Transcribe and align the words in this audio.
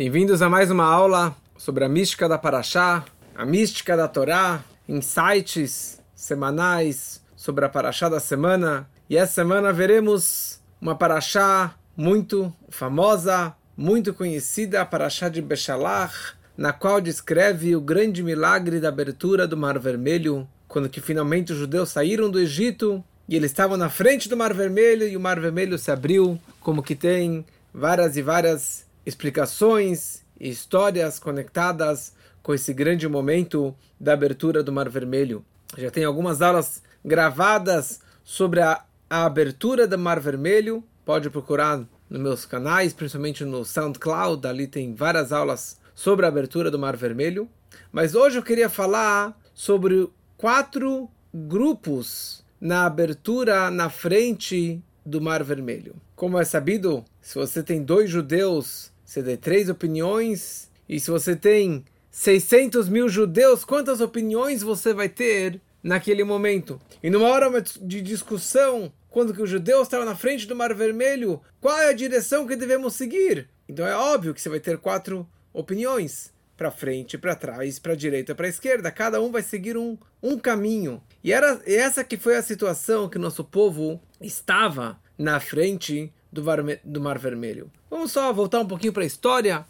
Bem-vindos 0.00 0.40
a 0.40 0.48
mais 0.48 0.70
uma 0.70 0.86
aula 0.86 1.36
sobre 1.58 1.84
a 1.84 1.88
mística 1.88 2.26
da 2.26 2.38
Paraxá, 2.38 3.04
a 3.34 3.44
mística 3.44 3.94
da 3.94 4.08
Torá, 4.08 4.64
insights 4.88 6.00
semanais 6.14 7.20
sobre 7.36 7.66
a 7.66 7.68
Paraxá 7.68 8.08
da 8.08 8.18
semana. 8.18 8.88
E 9.10 9.16
essa 9.18 9.34
semana 9.34 9.74
veremos 9.74 10.58
uma 10.80 10.94
Paraxá 10.94 11.74
muito 11.94 12.50
famosa, 12.70 13.54
muito 13.76 14.14
conhecida, 14.14 14.80
a 14.80 14.86
Paraxá 14.86 15.28
de 15.28 15.42
Beshalach, 15.42 16.32
na 16.56 16.72
qual 16.72 16.98
descreve 16.98 17.76
o 17.76 17.80
grande 17.82 18.22
milagre 18.22 18.80
da 18.80 18.88
abertura 18.88 19.46
do 19.46 19.54
Mar 19.54 19.78
Vermelho, 19.78 20.48
quando 20.66 20.88
que 20.88 21.02
finalmente 21.02 21.52
os 21.52 21.58
judeus 21.58 21.90
saíram 21.90 22.30
do 22.30 22.40
Egito 22.40 23.04
e 23.28 23.36
eles 23.36 23.50
estavam 23.50 23.76
na 23.76 23.90
frente 23.90 24.30
do 24.30 24.36
Mar 24.38 24.54
Vermelho 24.54 25.06
e 25.06 25.14
o 25.14 25.20
Mar 25.20 25.38
Vermelho 25.38 25.76
se 25.76 25.90
abriu, 25.90 26.40
como 26.58 26.82
que 26.82 26.94
tem 26.94 27.44
várias 27.74 28.16
e 28.16 28.22
várias 28.22 28.88
explicações 29.04 30.24
e 30.38 30.48
histórias 30.48 31.18
conectadas 31.18 32.12
com 32.42 32.54
esse 32.54 32.72
grande 32.72 33.06
momento 33.08 33.74
da 33.98 34.12
abertura 34.12 34.62
do 34.62 34.72
Mar 34.72 34.88
Vermelho. 34.88 35.44
Já 35.76 35.90
tem 35.90 36.04
algumas 36.04 36.42
aulas 36.42 36.82
gravadas 37.04 38.00
sobre 38.24 38.60
a, 38.60 38.84
a 39.08 39.24
abertura 39.24 39.86
do 39.86 39.98
Mar 39.98 40.18
Vermelho. 40.20 40.82
Pode 41.04 41.30
procurar 41.30 41.84
nos 42.08 42.20
meus 42.20 42.44
canais, 42.44 42.92
principalmente 42.92 43.44
no 43.44 43.64
SoundCloud. 43.64 44.46
Ali 44.46 44.66
tem 44.66 44.94
várias 44.94 45.32
aulas 45.32 45.78
sobre 45.94 46.24
a 46.24 46.28
abertura 46.28 46.70
do 46.70 46.78
Mar 46.78 46.96
Vermelho. 46.96 47.48
Mas 47.92 48.14
hoje 48.14 48.38
eu 48.38 48.42
queria 48.42 48.68
falar 48.68 49.38
sobre 49.54 50.08
quatro 50.36 51.08
grupos 51.32 52.44
na 52.60 52.84
abertura 52.84 53.70
na 53.70 53.88
frente 53.88 54.82
do 55.04 55.20
Mar 55.20 55.42
Vermelho. 55.42 55.94
Como 56.16 56.38
é 56.38 56.44
sabido, 56.44 57.04
se 57.20 57.34
você 57.34 57.62
tem 57.62 57.82
dois 57.82 58.10
judeus 58.10 58.92
você 59.10 59.24
tem 59.24 59.36
três 59.36 59.68
opiniões, 59.68 60.70
e 60.88 61.00
se 61.00 61.10
você 61.10 61.34
tem 61.34 61.84
600 62.12 62.88
mil 62.88 63.08
judeus, 63.08 63.64
quantas 63.64 64.00
opiniões 64.00 64.62
você 64.62 64.94
vai 64.94 65.08
ter 65.08 65.60
naquele 65.82 66.22
momento? 66.22 66.80
E 67.02 67.10
numa 67.10 67.26
hora 67.26 67.50
de 67.60 68.00
discussão, 68.02 68.92
quando 69.08 69.34
que 69.34 69.42
os 69.42 69.50
judeus 69.50 69.82
estavam 69.82 70.06
na 70.06 70.14
frente 70.14 70.46
do 70.46 70.54
Mar 70.54 70.72
Vermelho, 70.72 71.40
qual 71.60 71.76
é 71.76 71.88
a 71.88 71.92
direção 71.92 72.46
que 72.46 72.54
devemos 72.54 72.94
seguir? 72.94 73.48
Então 73.68 73.84
é 73.84 73.96
óbvio 73.96 74.32
que 74.32 74.40
você 74.40 74.48
vai 74.48 74.60
ter 74.60 74.78
quatro 74.78 75.26
opiniões 75.52 76.32
para 76.56 76.70
frente, 76.70 77.18
para 77.18 77.34
trás, 77.34 77.80
para 77.80 77.96
direita, 77.96 78.32
para 78.32 78.46
esquerda. 78.46 78.92
Cada 78.92 79.20
um 79.20 79.32
vai 79.32 79.42
seguir 79.42 79.76
um, 79.76 79.98
um 80.22 80.38
caminho. 80.38 81.02
E 81.24 81.32
era 81.32 81.60
essa 81.66 82.04
que 82.04 82.16
foi 82.16 82.36
a 82.36 82.42
situação 82.42 83.08
que 83.08 83.18
nosso 83.18 83.42
povo 83.42 84.00
estava 84.20 85.00
na 85.18 85.40
frente 85.40 86.12
do, 86.32 86.42
do 86.84 87.00
Mar 87.00 87.18
Vermelho. 87.18 87.70
Vamos 87.90 88.12
só 88.12 88.32
voltar 88.32 88.60
um 88.60 88.66
pouquinho 88.66 88.92
para 88.92 89.02
a 89.02 89.06
história. 89.06 89.64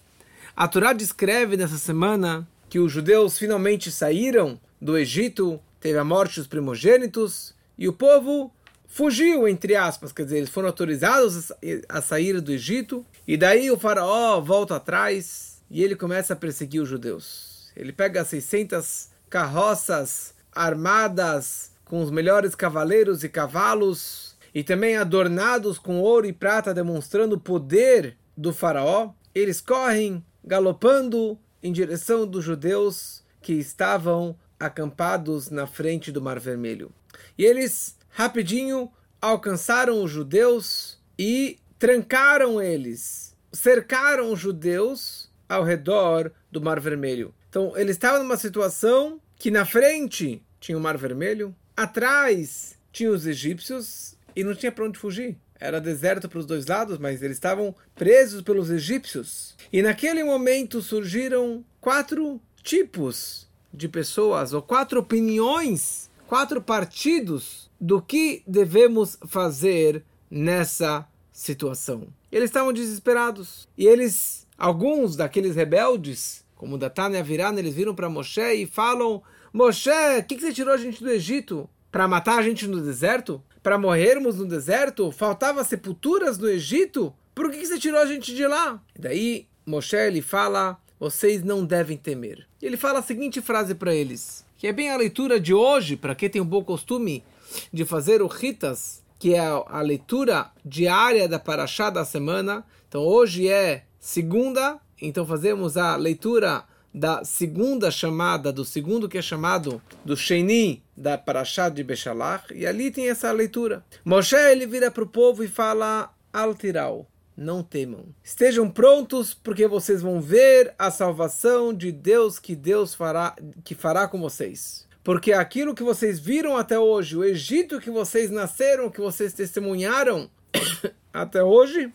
A 0.56 0.68
Torá 0.68 0.92
descreve 0.92 1.56
nessa 1.56 1.78
semana 1.78 2.46
que 2.68 2.78
os 2.78 2.92
judeus 2.92 3.38
finalmente 3.38 3.90
saíram 3.90 4.60
do 4.80 4.96
Egito, 4.96 5.60
teve 5.80 5.98
a 5.98 6.04
morte 6.04 6.36
dos 6.36 6.46
primogênitos 6.46 7.54
e 7.76 7.88
o 7.88 7.92
povo 7.92 8.52
fugiu, 8.86 9.46
entre 9.48 9.76
aspas, 9.76 10.12
quer 10.12 10.24
dizer, 10.24 10.38
eles 10.38 10.50
foram 10.50 10.68
autorizados 10.68 11.52
a 11.88 12.02
sair 12.02 12.40
do 12.40 12.52
Egito 12.52 13.04
e 13.26 13.36
daí 13.36 13.70
o 13.70 13.78
faraó 13.78 14.40
volta 14.40 14.76
atrás 14.76 15.62
e 15.70 15.82
ele 15.82 15.94
começa 15.94 16.32
a 16.32 16.36
perseguir 16.36 16.82
os 16.82 16.88
judeus. 16.88 17.70
Ele 17.76 17.92
pega 17.92 18.24
600 18.24 19.08
carroças 19.28 20.34
armadas 20.52 21.70
com 21.84 22.02
os 22.02 22.10
melhores 22.10 22.54
cavaleiros 22.54 23.22
e 23.22 23.28
cavalos 23.28 24.29
e 24.54 24.62
também 24.62 24.96
adornados 24.96 25.78
com 25.78 26.00
ouro 26.00 26.26
e 26.26 26.32
prata, 26.32 26.74
demonstrando 26.74 27.36
o 27.36 27.40
poder 27.40 28.16
do 28.36 28.52
Faraó, 28.52 29.12
eles 29.34 29.60
correm 29.60 30.24
galopando 30.44 31.38
em 31.62 31.72
direção 31.72 32.26
dos 32.26 32.44
judeus 32.44 33.22
que 33.40 33.52
estavam 33.54 34.36
acampados 34.58 35.50
na 35.50 35.66
frente 35.66 36.10
do 36.12 36.20
Mar 36.20 36.38
Vermelho. 36.38 36.92
E 37.36 37.44
eles 37.44 37.96
rapidinho 38.08 38.90
alcançaram 39.20 40.02
os 40.02 40.10
judeus 40.10 40.98
e 41.18 41.58
trancaram 41.78 42.60
eles, 42.60 43.36
cercaram 43.52 44.32
os 44.32 44.38
judeus 44.38 45.30
ao 45.48 45.64
redor 45.64 46.32
do 46.50 46.60
Mar 46.60 46.78
Vermelho. 46.80 47.34
Então, 47.48 47.76
eles 47.76 47.96
estavam 47.96 48.22
numa 48.22 48.36
situação 48.36 49.20
que 49.36 49.50
na 49.50 49.64
frente 49.64 50.42
tinha 50.60 50.76
o 50.76 50.80
Mar 50.80 50.96
Vermelho, 50.96 51.54
atrás 51.76 52.78
tinha 52.92 53.10
os 53.10 53.26
egípcios 53.26 54.14
e 54.40 54.44
não 54.44 54.54
tinha 54.54 54.72
para 54.72 54.84
onde 54.84 54.98
fugir. 54.98 55.36
Era 55.58 55.80
deserto 55.80 56.28
para 56.28 56.38
os 56.38 56.46
dois 56.46 56.66
lados, 56.66 56.98
mas 56.98 57.22
eles 57.22 57.36
estavam 57.36 57.74
presos 57.94 58.40
pelos 58.40 58.70
egípcios. 58.70 59.54
E 59.70 59.82
naquele 59.82 60.24
momento 60.24 60.80
surgiram 60.80 61.62
quatro 61.80 62.40
tipos 62.62 63.46
de 63.72 63.86
pessoas, 63.88 64.54
ou 64.54 64.62
quatro 64.62 64.98
opiniões, 65.00 66.10
quatro 66.26 66.62
partidos 66.62 67.70
do 67.78 68.00
que 68.00 68.42
devemos 68.46 69.18
fazer 69.26 70.02
nessa 70.30 71.06
situação. 71.30 72.08
Eles 72.32 72.48
estavam 72.48 72.72
desesperados. 72.72 73.68
E 73.76 73.86
eles, 73.86 74.46
alguns 74.56 75.14
daqueles 75.14 75.54
rebeldes, 75.54 76.44
como 76.56 76.78
Datan 76.78 77.10
e 77.10 77.18
Aviran, 77.18 77.54
eles 77.58 77.74
viram 77.74 77.94
para 77.94 78.08
Moshe 78.08 78.40
e 78.40 78.66
falam: 78.66 79.22
Moshe, 79.52 79.90
o 80.18 80.24
que, 80.24 80.36
que 80.36 80.40
você 80.40 80.52
tirou 80.52 80.72
a 80.72 80.78
gente 80.78 81.02
do 81.02 81.10
Egito? 81.10 81.68
Para 81.92 82.08
matar 82.08 82.38
a 82.38 82.42
gente 82.42 82.66
no 82.66 82.80
deserto? 82.80 83.42
Para 83.62 83.78
morrermos 83.78 84.36
no 84.36 84.46
deserto? 84.46 85.10
Faltava 85.10 85.64
sepulturas 85.64 86.38
no 86.38 86.48
Egito? 86.48 87.14
Por 87.34 87.50
que 87.50 87.64
você 87.64 87.78
tirou 87.78 88.00
a 88.00 88.06
gente 88.06 88.34
de 88.34 88.46
lá? 88.46 88.82
E 88.96 89.00
daí 89.00 89.46
Moshe 89.64 89.96
ele 89.96 90.22
fala: 90.22 90.78
vocês 90.98 91.42
não 91.42 91.64
devem 91.64 91.96
temer. 91.96 92.46
E 92.60 92.66
ele 92.66 92.76
fala 92.76 92.98
a 92.98 93.02
seguinte 93.02 93.40
frase 93.40 93.74
para 93.74 93.94
eles, 93.94 94.44
que 94.58 94.66
é 94.66 94.72
bem 94.72 94.90
a 94.90 94.96
leitura 94.96 95.40
de 95.40 95.54
hoje, 95.54 95.96
para 95.96 96.14
quem 96.14 96.28
tem 96.28 96.42
um 96.42 96.46
bom 96.46 96.62
costume 96.62 97.24
de 97.72 97.84
fazer 97.84 98.20
o 98.20 98.26
Ritas, 98.26 99.02
que 99.18 99.34
é 99.34 99.40
a 99.40 99.80
leitura 99.80 100.50
diária 100.64 101.26
da 101.26 101.38
Paraxá 101.38 101.88
da 101.90 102.04
semana. 102.04 102.64
Então 102.88 103.02
hoje 103.02 103.48
é 103.48 103.84
segunda, 103.98 104.78
então 105.00 105.26
fazemos 105.26 105.76
a 105.76 105.96
leitura 105.96 106.64
da 106.92 107.24
segunda 107.24 107.90
chamada, 107.90 108.52
do 108.52 108.64
segundo 108.64 109.08
que 109.08 109.18
é 109.18 109.22
chamado 109.22 109.80
do 110.04 110.16
Sheini 110.16 110.82
da 110.96 111.16
Parashá 111.16 111.68
de 111.68 111.82
Beshalach, 111.84 112.52
e 112.52 112.66
ali 112.66 112.90
tem 112.90 113.08
essa 113.08 113.30
leitura. 113.30 113.84
Moshe 114.04 114.36
ele 114.36 114.66
vira 114.66 114.90
para 114.90 115.04
o 115.04 115.08
povo 115.08 115.44
e 115.44 115.48
fala: 115.48 116.12
Altiral, 116.32 117.06
não 117.36 117.62
temam. 117.62 118.06
Estejam 118.22 118.68
prontos, 118.68 119.32
porque 119.32 119.66
vocês 119.66 120.02
vão 120.02 120.20
ver 120.20 120.74
a 120.78 120.90
salvação 120.90 121.72
de 121.72 121.90
Deus 121.90 122.38
que 122.38 122.54
Deus 122.54 122.94
fará, 122.94 123.34
que 123.64 123.74
fará 123.74 124.06
com 124.06 124.20
vocês. 124.20 124.86
Porque 125.02 125.32
aquilo 125.32 125.74
que 125.74 125.82
vocês 125.82 126.20
viram 126.20 126.56
até 126.56 126.78
hoje, 126.78 127.16
o 127.16 127.24
Egito 127.24 127.80
que 127.80 127.90
vocês 127.90 128.30
nasceram, 128.30 128.90
que 128.90 129.00
vocês 129.00 129.32
testemunharam 129.32 130.30
até 131.12 131.42
hoje, 131.42 131.90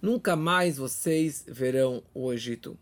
nunca 0.00 0.34
mais 0.34 0.78
vocês 0.78 1.44
verão 1.46 2.02
o 2.14 2.32
Egito. 2.32 2.78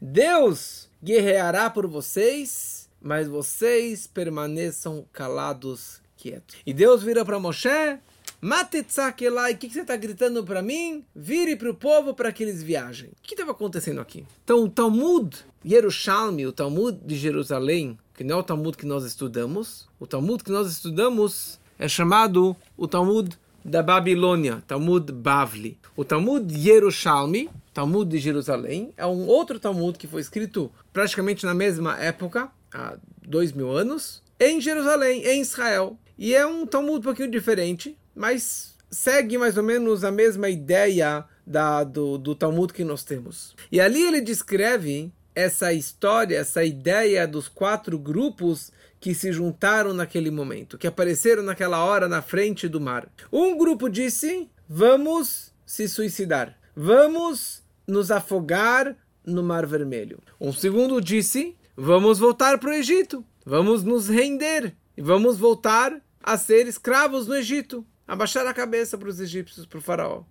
Deus 0.00 0.87
guerreará 1.02 1.70
por 1.70 1.86
vocês, 1.86 2.88
mas 3.00 3.28
vocês 3.28 4.06
permaneçam 4.06 5.04
calados, 5.12 6.00
quietos. 6.16 6.56
E 6.66 6.72
Deus 6.72 7.02
vira 7.02 7.24
para 7.24 7.38
Moshe, 7.38 7.98
Matetzakelai, 8.40 9.54
o 9.54 9.56
que, 9.56 9.66
que 9.66 9.74
você 9.74 9.80
está 9.80 9.96
gritando 9.96 10.44
para 10.44 10.62
mim? 10.62 11.04
Vire 11.14 11.56
para 11.56 11.70
o 11.70 11.74
povo 11.74 12.14
para 12.14 12.30
que 12.30 12.44
eles 12.44 12.62
viajem. 12.62 13.10
O 13.10 13.22
que 13.22 13.34
estava 13.34 13.50
acontecendo 13.50 14.00
aqui? 14.00 14.24
Então, 14.44 14.62
o 14.62 14.68
Talmud 14.68 15.36
Yerushalmi, 15.66 16.46
o 16.46 16.52
Talmud 16.52 16.98
de 17.04 17.16
Jerusalém, 17.16 17.98
que 18.14 18.22
não 18.22 18.36
é 18.36 18.38
o 18.38 18.42
Talmud 18.44 18.76
que 18.76 18.86
nós 18.86 19.04
estudamos, 19.04 19.88
o 19.98 20.06
Talmud 20.06 20.44
que 20.44 20.52
nós 20.52 20.70
estudamos 20.70 21.58
é 21.78 21.88
chamado 21.88 22.56
o 22.76 22.86
Talmud 22.86 23.36
da 23.64 23.82
Babilônia, 23.82 24.62
Talmud 24.68 25.12
Bavli. 25.12 25.76
O 25.96 26.04
Talmud 26.04 26.54
Yerushalmi 26.56 27.50
Talmud 27.78 28.10
de 28.10 28.18
Jerusalém, 28.18 28.92
é 28.96 29.06
um 29.06 29.28
outro 29.28 29.60
Talmud 29.60 29.96
que 29.96 30.08
foi 30.08 30.20
escrito 30.20 30.68
praticamente 30.92 31.46
na 31.46 31.54
mesma 31.54 31.96
época, 31.96 32.50
há 32.74 32.98
dois 33.24 33.52
mil 33.52 33.70
anos, 33.70 34.20
em 34.40 34.60
Jerusalém, 34.60 35.24
em 35.24 35.40
Israel. 35.40 35.96
E 36.18 36.34
é 36.34 36.44
um 36.44 36.66
Talmud 36.66 36.98
um 36.98 37.02
pouquinho 37.02 37.30
diferente, 37.30 37.96
mas 38.16 38.74
segue 38.90 39.38
mais 39.38 39.56
ou 39.56 39.62
menos 39.62 40.02
a 40.02 40.10
mesma 40.10 40.48
ideia 40.48 41.24
da, 41.46 41.84
do, 41.84 42.18
do 42.18 42.34
Talmud 42.34 42.72
que 42.72 42.82
nós 42.82 43.04
temos. 43.04 43.54
E 43.70 43.80
ali 43.80 44.02
ele 44.02 44.20
descreve 44.20 45.12
essa 45.32 45.72
história, 45.72 46.36
essa 46.36 46.64
ideia 46.64 47.28
dos 47.28 47.46
quatro 47.46 47.96
grupos 47.96 48.72
que 48.98 49.14
se 49.14 49.30
juntaram 49.30 49.94
naquele 49.94 50.32
momento, 50.32 50.76
que 50.76 50.88
apareceram 50.88 51.44
naquela 51.44 51.84
hora 51.84 52.08
na 52.08 52.22
frente 52.22 52.66
do 52.66 52.80
mar. 52.80 53.08
Um 53.30 53.56
grupo 53.56 53.88
disse: 53.88 54.50
vamos 54.68 55.54
se 55.64 55.88
suicidar, 55.88 56.58
vamos 56.74 57.67
nos 57.88 58.10
afogar 58.10 58.94
no 59.24 59.42
Mar 59.42 59.66
Vermelho. 59.66 60.20
Um 60.38 60.52
segundo 60.52 61.00
disse: 61.00 61.56
vamos 61.76 62.18
voltar 62.18 62.58
para 62.58 62.70
o 62.70 62.74
Egito, 62.74 63.24
vamos 63.44 63.82
nos 63.82 64.08
render 64.08 64.76
e 64.96 65.02
vamos 65.02 65.38
voltar 65.38 66.00
a 66.22 66.36
ser 66.36 66.68
escravos 66.68 67.26
no 67.26 67.34
Egito. 67.34 67.84
abaixar 68.08 68.46
a 68.46 68.54
cabeça 68.54 68.96
para 68.96 69.10
os 69.10 69.20
egípcios, 69.20 69.66
para 69.66 69.78
o 69.78 69.82
faraó. 69.82 70.22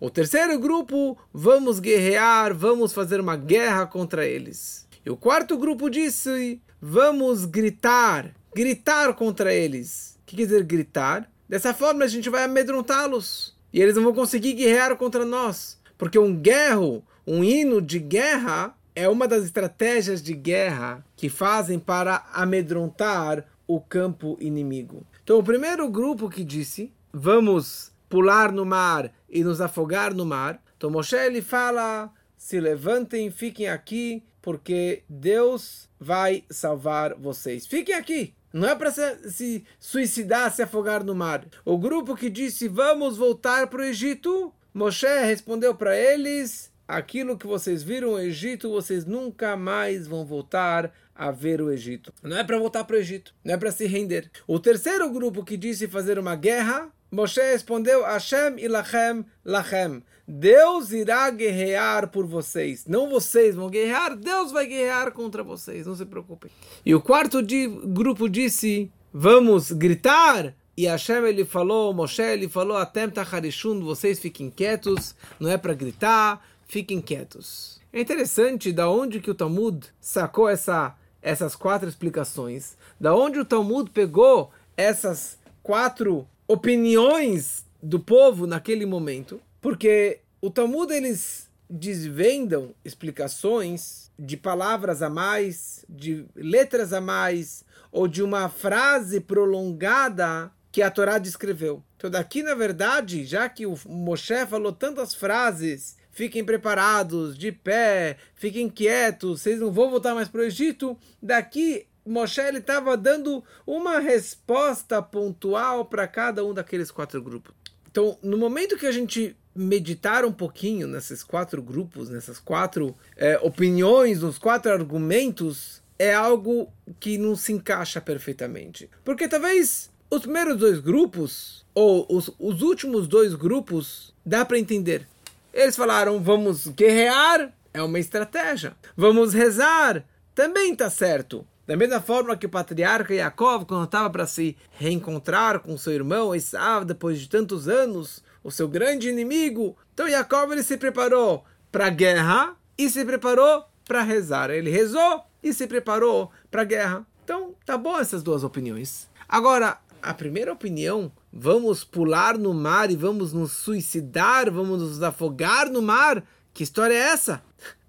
O 0.00 0.08
terceiro 0.08 0.58
grupo, 0.58 1.18
vamos 1.32 1.78
guerrear, 1.78 2.54
vamos 2.54 2.94
fazer 2.94 3.20
uma 3.20 3.36
guerra 3.36 3.86
contra 3.86 4.26
eles. 4.26 4.88
E 5.04 5.10
o 5.10 5.16
quarto 5.16 5.58
grupo 5.58 5.90
disse, 5.90 6.62
vamos 6.80 7.44
gritar, 7.44 8.34
gritar 8.54 9.12
contra 9.14 9.52
eles. 9.52 10.18
O 10.22 10.26
que 10.26 10.36
quer 10.36 10.44
dizer 10.44 10.64
gritar? 10.64 11.30
Dessa 11.46 11.74
forma 11.74 12.04
a 12.04 12.08
gente 12.08 12.30
vai 12.30 12.44
amedrontá-los. 12.44 13.54
E 13.72 13.80
eles 13.80 13.94
não 13.94 14.02
vão 14.04 14.14
conseguir 14.14 14.54
guerrear 14.54 14.96
contra 14.96 15.24
nós. 15.24 15.78
Porque 15.98 16.18
um 16.18 16.34
guerro, 16.34 17.04
um 17.26 17.42
hino 17.42 17.80
de 17.80 17.98
guerra, 17.98 18.76
é 18.94 19.08
uma 19.08 19.28
das 19.28 19.44
estratégias 19.44 20.22
de 20.22 20.34
guerra 20.34 21.04
que 21.16 21.28
fazem 21.28 21.78
para 21.78 22.24
amedrontar 22.32 23.44
o 23.66 23.80
campo 23.80 24.36
inimigo. 24.40 25.06
Então, 25.22 25.38
o 25.38 25.42
primeiro 25.42 25.88
grupo 25.88 26.30
que 26.30 26.44
disse, 26.44 26.92
vamos 27.12 27.92
pular 28.08 28.52
no 28.52 28.64
mar 28.64 29.12
e 29.28 29.42
nos 29.42 29.60
afogar 29.60 30.14
no 30.14 30.24
mar. 30.24 30.62
Então, 30.76 30.90
Moshe 30.90 31.16
ele 31.16 31.42
fala, 31.42 32.10
se 32.36 32.60
levantem, 32.60 33.30
fiquem 33.30 33.68
aqui, 33.68 34.22
porque 34.40 35.02
Deus 35.08 35.88
vai 35.98 36.44
salvar 36.48 37.14
vocês. 37.14 37.66
Fiquem 37.66 37.94
aqui. 37.94 38.34
Não 38.52 38.68
é 38.68 38.74
para 38.74 38.90
se, 38.90 39.64
suicidar, 39.78 40.50
se 40.54 40.62
afogar 40.62 41.04
no 41.04 41.14
mar. 41.14 41.44
O 41.64 41.76
grupo 41.76 42.16
que 42.16 42.30
disse, 42.30 42.68
vamos 42.68 43.18
voltar 43.18 43.66
para 43.66 43.82
o 43.82 43.84
Egito, 43.84 44.52
Moshe 44.76 45.06
respondeu 45.24 45.74
para 45.74 45.98
eles, 45.98 46.70
aquilo 46.86 47.38
que 47.38 47.46
vocês 47.46 47.82
viram 47.82 48.10
no 48.10 48.20
Egito, 48.20 48.68
vocês 48.68 49.06
nunca 49.06 49.56
mais 49.56 50.06
vão 50.06 50.22
voltar 50.22 50.92
a 51.14 51.30
ver 51.30 51.62
o 51.62 51.72
Egito. 51.72 52.12
Não 52.22 52.36
é 52.36 52.44
para 52.44 52.58
voltar 52.58 52.84
para 52.84 52.94
o 52.94 52.98
Egito, 52.98 53.34
não 53.42 53.54
é 53.54 53.56
para 53.56 53.72
se 53.72 53.86
render. 53.86 54.30
O 54.46 54.60
terceiro 54.60 55.08
grupo 55.08 55.42
que 55.42 55.56
disse 55.56 55.88
fazer 55.88 56.18
uma 56.18 56.36
guerra, 56.36 56.90
Moshe 57.10 57.40
respondeu: 57.40 58.04
Hashem 58.04 58.58
ilachem 58.58 59.24
lachem. 59.42 60.02
Deus 60.28 60.92
irá 60.92 61.30
guerrear 61.30 62.08
por 62.10 62.26
vocês. 62.26 62.84
Não 62.86 63.08
vocês 63.08 63.54
vão 63.54 63.70
guerrear, 63.70 64.14
Deus 64.14 64.52
vai 64.52 64.66
guerrear 64.66 65.10
contra 65.10 65.42
vocês. 65.42 65.86
Não 65.86 65.96
se 65.96 66.04
preocupem. 66.04 66.50
E 66.84 66.94
o 66.94 67.00
quarto 67.00 67.38
grupo 67.42 68.28
disse: 68.28 68.92
Vamos 69.10 69.72
gritar. 69.72 70.54
E 70.76 70.84
Hashem 70.86 71.24
ele 71.24 71.44
falou, 71.44 71.94
Moshe 71.94 72.20
ele 72.20 72.48
falou: 72.48 72.76
Atem 72.76 73.08
tacharishun, 73.08 73.80
vocês 73.82 74.18
fiquem 74.18 74.50
quietos. 74.50 75.14
Não 75.40 75.50
é 75.50 75.56
para 75.56 75.72
gritar, 75.72 76.46
fiquem 76.66 77.00
quietos. 77.00 77.80
É 77.90 78.00
interessante 78.00 78.70
da 78.72 78.90
onde 78.90 79.20
que 79.20 79.30
o 79.30 79.34
Talmud 79.34 79.86
sacou 79.98 80.48
essa, 80.48 80.94
essas 81.22 81.56
quatro 81.56 81.88
explicações. 81.88 82.76
Da 83.00 83.14
onde 83.14 83.38
o 83.38 83.44
Talmud 83.44 83.90
pegou 83.90 84.50
essas 84.76 85.38
quatro 85.62 86.28
opiniões 86.46 87.64
do 87.82 87.98
povo 87.98 88.46
naquele 88.46 88.84
momento, 88.84 89.40
porque 89.62 90.20
o 90.42 90.50
Talmud 90.50 90.92
eles 90.92 91.48
desvendam 91.68 92.74
explicações 92.84 94.10
de 94.18 94.36
palavras 94.36 95.02
a 95.02 95.08
mais, 95.08 95.84
de 95.88 96.26
letras 96.34 96.92
a 96.92 97.00
mais, 97.00 97.64
ou 97.90 98.06
de 98.06 98.22
uma 98.22 98.48
frase 98.48 99.20
prolongada 99.20 100.52
que 100.76 100.82
a 100.82 100.90
Torá 100.90 101.16
descreveu. 101.16 101.82
Então, 101.96 102.10
daqui, 102.10 102.42
na 102.42 102.54
verdade, 102.54 103.24
já 103.24 103.48
que 103.48 103.64
o 103.64 103.78
Moshe 103.86 104.44
falou 104.44 104.70
tantas 104.70 105.14
frases, 105.14 105.96
fiquem 106.10 106.44
preparados, 106.44 107.34
de 107.38 107.50
pé, 107.50 108.18
fiquem 108.34 108.68
quietos, 108.68 109.40
vocês 109.40 109.58
não 109.58 109.72
vão 109.72 109.90
voltar 109.90 110.14
mais 110.14 110.28
para 110.28 110.42
o 110.42 110.44
Egito, 110.44 110.94
daqui 111.22 111.86
Moshe 112.04 112.42
estava 112.42 112.94
dando 112.94 113.42
uma 113.66 113.98
resposta 114.00 115.00
pontual 115.00 115.86
para 115.86 116.06
cada 116.06 116.44
um 116.44 116.52
daqueles 116.52 116.90
quatro 116.90 117.22
grupos. 117.22 117.54
Então, 117.90 118.18
no 118.22 118.36
momento 118.36 118.76
que 118.76 118.86
a 118.86 118.92
gente 118.92 119.34
meditar 119.54 120.26
um 120.26 120.32
pouquinho 120.32 120.86
nesses 120.86 121.22
quatro 121.22 121.62
grupos, 121.62 122.10
nessas 122.10 122.38
quatro 122.38 122.94
é, 123.16 123.38
opiniões, 123.38 124.20
nos 124.20 124.36
quatro 124.36 124.70
argumentos, 124.70 125.82
é 125.98 126.12
algo 126.12 126.70
que 127.00 127.16
não 127.16 127.34
se 127.34 127.54
encaixa 127.54 127.98
perfeitamente. 127.98 128.90
Porque 129.02 129.26
talvez 129.26 129.95
os 130.10 130.22
primeiros 130.22 130.56
dois 130.58 130.80
grupos, 130.80 131.64
ou 131.74 132.06
os, 132.08 132.30
os 132.38 132.62
últimos 132.62 133.06
dois 133.06 133.34
grupos, 133.34 134.14
dá 134.24 134.44
para 134.44 134.58
entender. 134.58 135.06
Eles 135.52 135.76
falaram: 135.76 136.22
vamos 136.22 136.66
guerrear, 136.68 137.52
é 137.72 137.82
uma 137.82 137.98
estratégia. 137.98 138.76
Vamos 138.96 139.32
rezar, 139.32 140.04
também 140.34 140.72
está 140.72 140.88
certo. 140.90 141.46
Da 141.66 141.76
mesma 141.76 142.00
forma 142.00 142.36
que 142.36 142.46
o 142.46 142.50
patriarca 142.50 143.12
Yaakov, 143.12 143.64
quando 143.66 143.84
estava 143.84 144.08
para 144.08 144.26
se 144.26 144.56
reencontrar 144.70 145.58
com 145.58 145.76
seu 145.76 145.92
irmão 145.92 146.34
Esav, 146.34 146.84
depois 146.84 147.18
de 147.18 147.28
tantos 147.28 147.66
anos, 147.66 148.22
o 148.44 148.52
seu 148.52 148.68
grande 148.68 149.08
inimigo, 149.08 149.76
então 149.92 150.06
Yaakov 150.06 150.52
ele 150.52 150.62
se 150.62 150.76
preparou 150.76 151.44
para 151.72 151.86
a 151.86 151.90
guerra 151.90 152.54
e 152.78 152.88
se 152.88 153.04
preparou 153.04 153.64
para 153.84 154.02
rezar. 154.02 154.50
Ele 154.50 154.70
rezou 154.70 155.24
e 155.42 155.52
se 155.52 155.66
preparou 155.66 156.30
para 156.50 156.62
a 156.62 156.64
guerra. 156.64 157.06
Então, 157.24 157.54
tá 157.64 157.76
bom 157.76 157.98
essas 157.98 158.22
duas 158.22 158.44
opiniões. 158.44 159.08
Agora, 159.28 159.78
a 160.02 160.14
primeira 160.14 160.52
opinião, 160.52 161.10
vamos 161.32 161.84
pular 161.84 162.38
no 162.38 162.54
mar 162.54 162.90
e 162.90 162.96
vamos 162.96 163.32
nos 163.32 163.52
suicidar, 163.52 164.50
vamos 164.50 164.80
nos 164.80 165.02
afogar 165.02 165.70
no 165.70 165.82
mar. 165.82 166.24
Que 166.52 166.62
história 166.62 166.94
é 166.94 166.98
essa? 166.98 167.42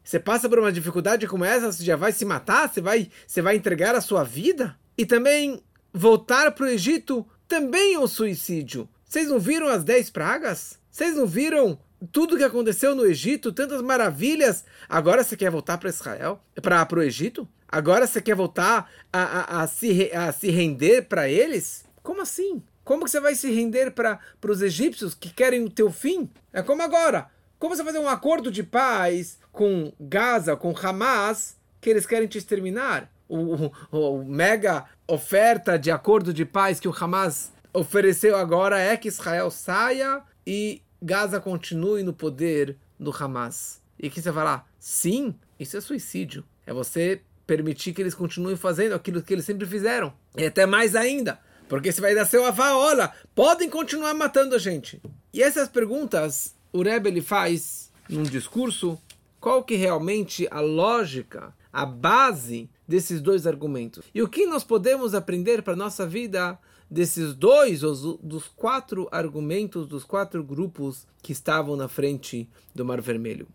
Você 0.04 0.20
passa 0.20 0.48
por 0.48 0.60
uma 0.60 0.72
dificuldade 0.72 1.28
como 1.28 1.44
essa, 1.44 1.72
você 1.72 1.84
já 1.84 1.96
vai 1.96 2.12
se 2.12 2.24
matar? 2.24 2.70
Você 2.70 2.82
vai, 2.82 3.10
você 3.26 3.42
vai 3.42 3.56
entregar 3.56 3.96
a 3.96 4.02
sua 4.02 4.24
vida? 4.24 4.78
E 4.98 5.06
também 5.06 5.62
voltar 5.94 6.52
para 6.52 6.66
o 6.66 6.70
Egito 6.70 7.28
também 7.48 7.96
é 7.96 8.00
um 8.00 8.08
suicídio. 8.08 8.88
Vocês 9.06 9.28
não 9.30 9.40
viram 9.40 9.68
as 9.68 9.84
dez 9.84 10.10
pragas? 10.10 10.80
Vocês 10.90 11.16
não 11.16 11.26
viram 11.26 11.80
tudo 12.12 12.38
que 12.38 12.44
aconteceu 12.44 12.94
no 12.96 13.06
Egito, 13.06 13.52
tantas 13.52 13.82
maravilhas? 13.82 14.66
Agora 14.88 15.24
você 15.24 15.36
quer 15.36 15.50
voltar 15.50 15.78
para 15.78 15.90
Israel, 15.90 16.42
para 16.62 17.00
o 17.00 17.04
Egito? 17.04 17.48
Agora 17.68 18.08
você 18.08 18.22
quer 18.22 18.36
voltar 18.36 18.90
a, 19.12 19.22
a, 19.22 19.64
a 19.64 19.68
se, 19.68 20.12
a 20.14 20.32
se 20.32 20.50
render 20.50 21.04
para 21.04 21.30
eles? 21.30 21.87
Como 22.08 22.22
assim? 22.22 22.64
Como 22.86 23.04
que 23.04 23.12
você 23.12 23.20
vai 23.20 23.36
se 23.36 23.52
render 23.52 23.92
para 23.92 24.22
os 24.48 24.62
egípcios 24.62 25.14
que 25.14 25.30
querem 25.30 25.66
o 25.66 25.70
teu 25.70 25.92
fim? 25.92 26.30
É 26.54 26.64
como 26.64 26.82
agora. 26.82 27.30
Como 27.60 27.76
você 27.76 27.84
fazer 27.84 28.00
um 28.00 28.08
acordo 28.08 28.50
de 28.50 28.64
paz 28.64 29.38
com 29.52 29.92
Gaza, 30.00 30.56
com 30.56 30.74
Hamas, 30.74 31.58
que 31.82 31.90
eles 31.90 32.06
querem 32.06 32.26
te 32.26 32.38
exterminar? 32.38 33.12
O, 33.28 33.66
o, 33.66 33.72
o, 33.92 34.24
mega 34.24 34.86
oferta 35.06 35.78
de 35.78 35.92
acordo 35.92 36.34
de 36.34 36.46
paz 36.46 36.80
que 36.80 36.88
o 36.88 36.96
Hamas 36.98 37.52
ofereceu 37.74 38.38
agora 38.38 38.80
é 38.80 38.96
que 38.96 39.10
Israel 39.10 39.52
saia 39.52 40.22
e 40.46 40.82
Gaza 41.02 41.42
continue 41.42 42.04
no 42.04 42.14
poder 42.14 42.78
do 42.98 43.12
Hamas. 43.12 43.82
E 44.00 44.10
que 44.10 44.22
você 44.22 44.32
vai 44.32 44.46
falar, 44.46 44.72
sim, 44.80 45.36
isso 45.60 45.76
é 45.76 45.82
suicídio. 45.82 46.46
É 46.66 46.72
você 46.72 47.22
permitir 47.46 47.92
que 47.92 48.02
eles 48.02 48.16
continuem 48.16 48.56
fazendo 48.56 48.96
aquilo 48.96 49.22
que 49.22 49.34
eles 49.34 49.44
sempre 49.44 49.68
fizeram. 49.68 50.14
E 50.38 50.46
até 50.46 50.66
mais 50.66 50.96
ainda. 50.96 51.46
Porque 51.68 51.92
você 51.92 52.02
vai 52.02 52.16
dar 52.16 52.26
seu 52.26 52.46
avá, 52.46 52.76
olha, 52.76 53.12
podem 53.36 53.70
continuar 53.70 54.14
matando 54.14 54.56
a 54.56 54.60
gente. 54.60 55.02
E 55.34 55.44
essas 55.44 55.68
perguntas 55.68 56.56
o 56.72 56.82
Rebbe 56.82 57.10
ele 57.10 57.22
faz 57.22 57.92
num 58.10 58.24
discurso 58.24 59.00
qual 59.40 59.64
que 59.64 59.76
realmente 59.76 60.48
a 60.52 60.60
lógica, 60.60 61.54
a 61.72 61.86
base 61.86 62.70
desses 62.88 63.22
dois 63.22 63.48
argumentos. 63.48 64.06
E 64.14 64.22
o 64.22 64.28
que 64.28 64.46
nós 64.46 64.64
podemos 64.64 65.14
aprender 65.14 65.62
para 65.62 65.74
a 65.74 65.78
nossa 65.78 66.06
vida 66.06 66.58
desses 66.90 67.34
dois, 67.34 67.84
os, 67.84 68.18
dos 68.22 68.48
quatro 68.48 69.08
argumentos, 69.12 69.88
dos 69.88 70.04
quatro 70.04 70.44
grupos 70.44 71.06
que 71.22 71.32
estavam 71.32 71.76
na 71.76 71.88
frente 71.88 72.50
do 72.74 72.86
Mar 72.86 73.02
Vermelho. 73.02 73.48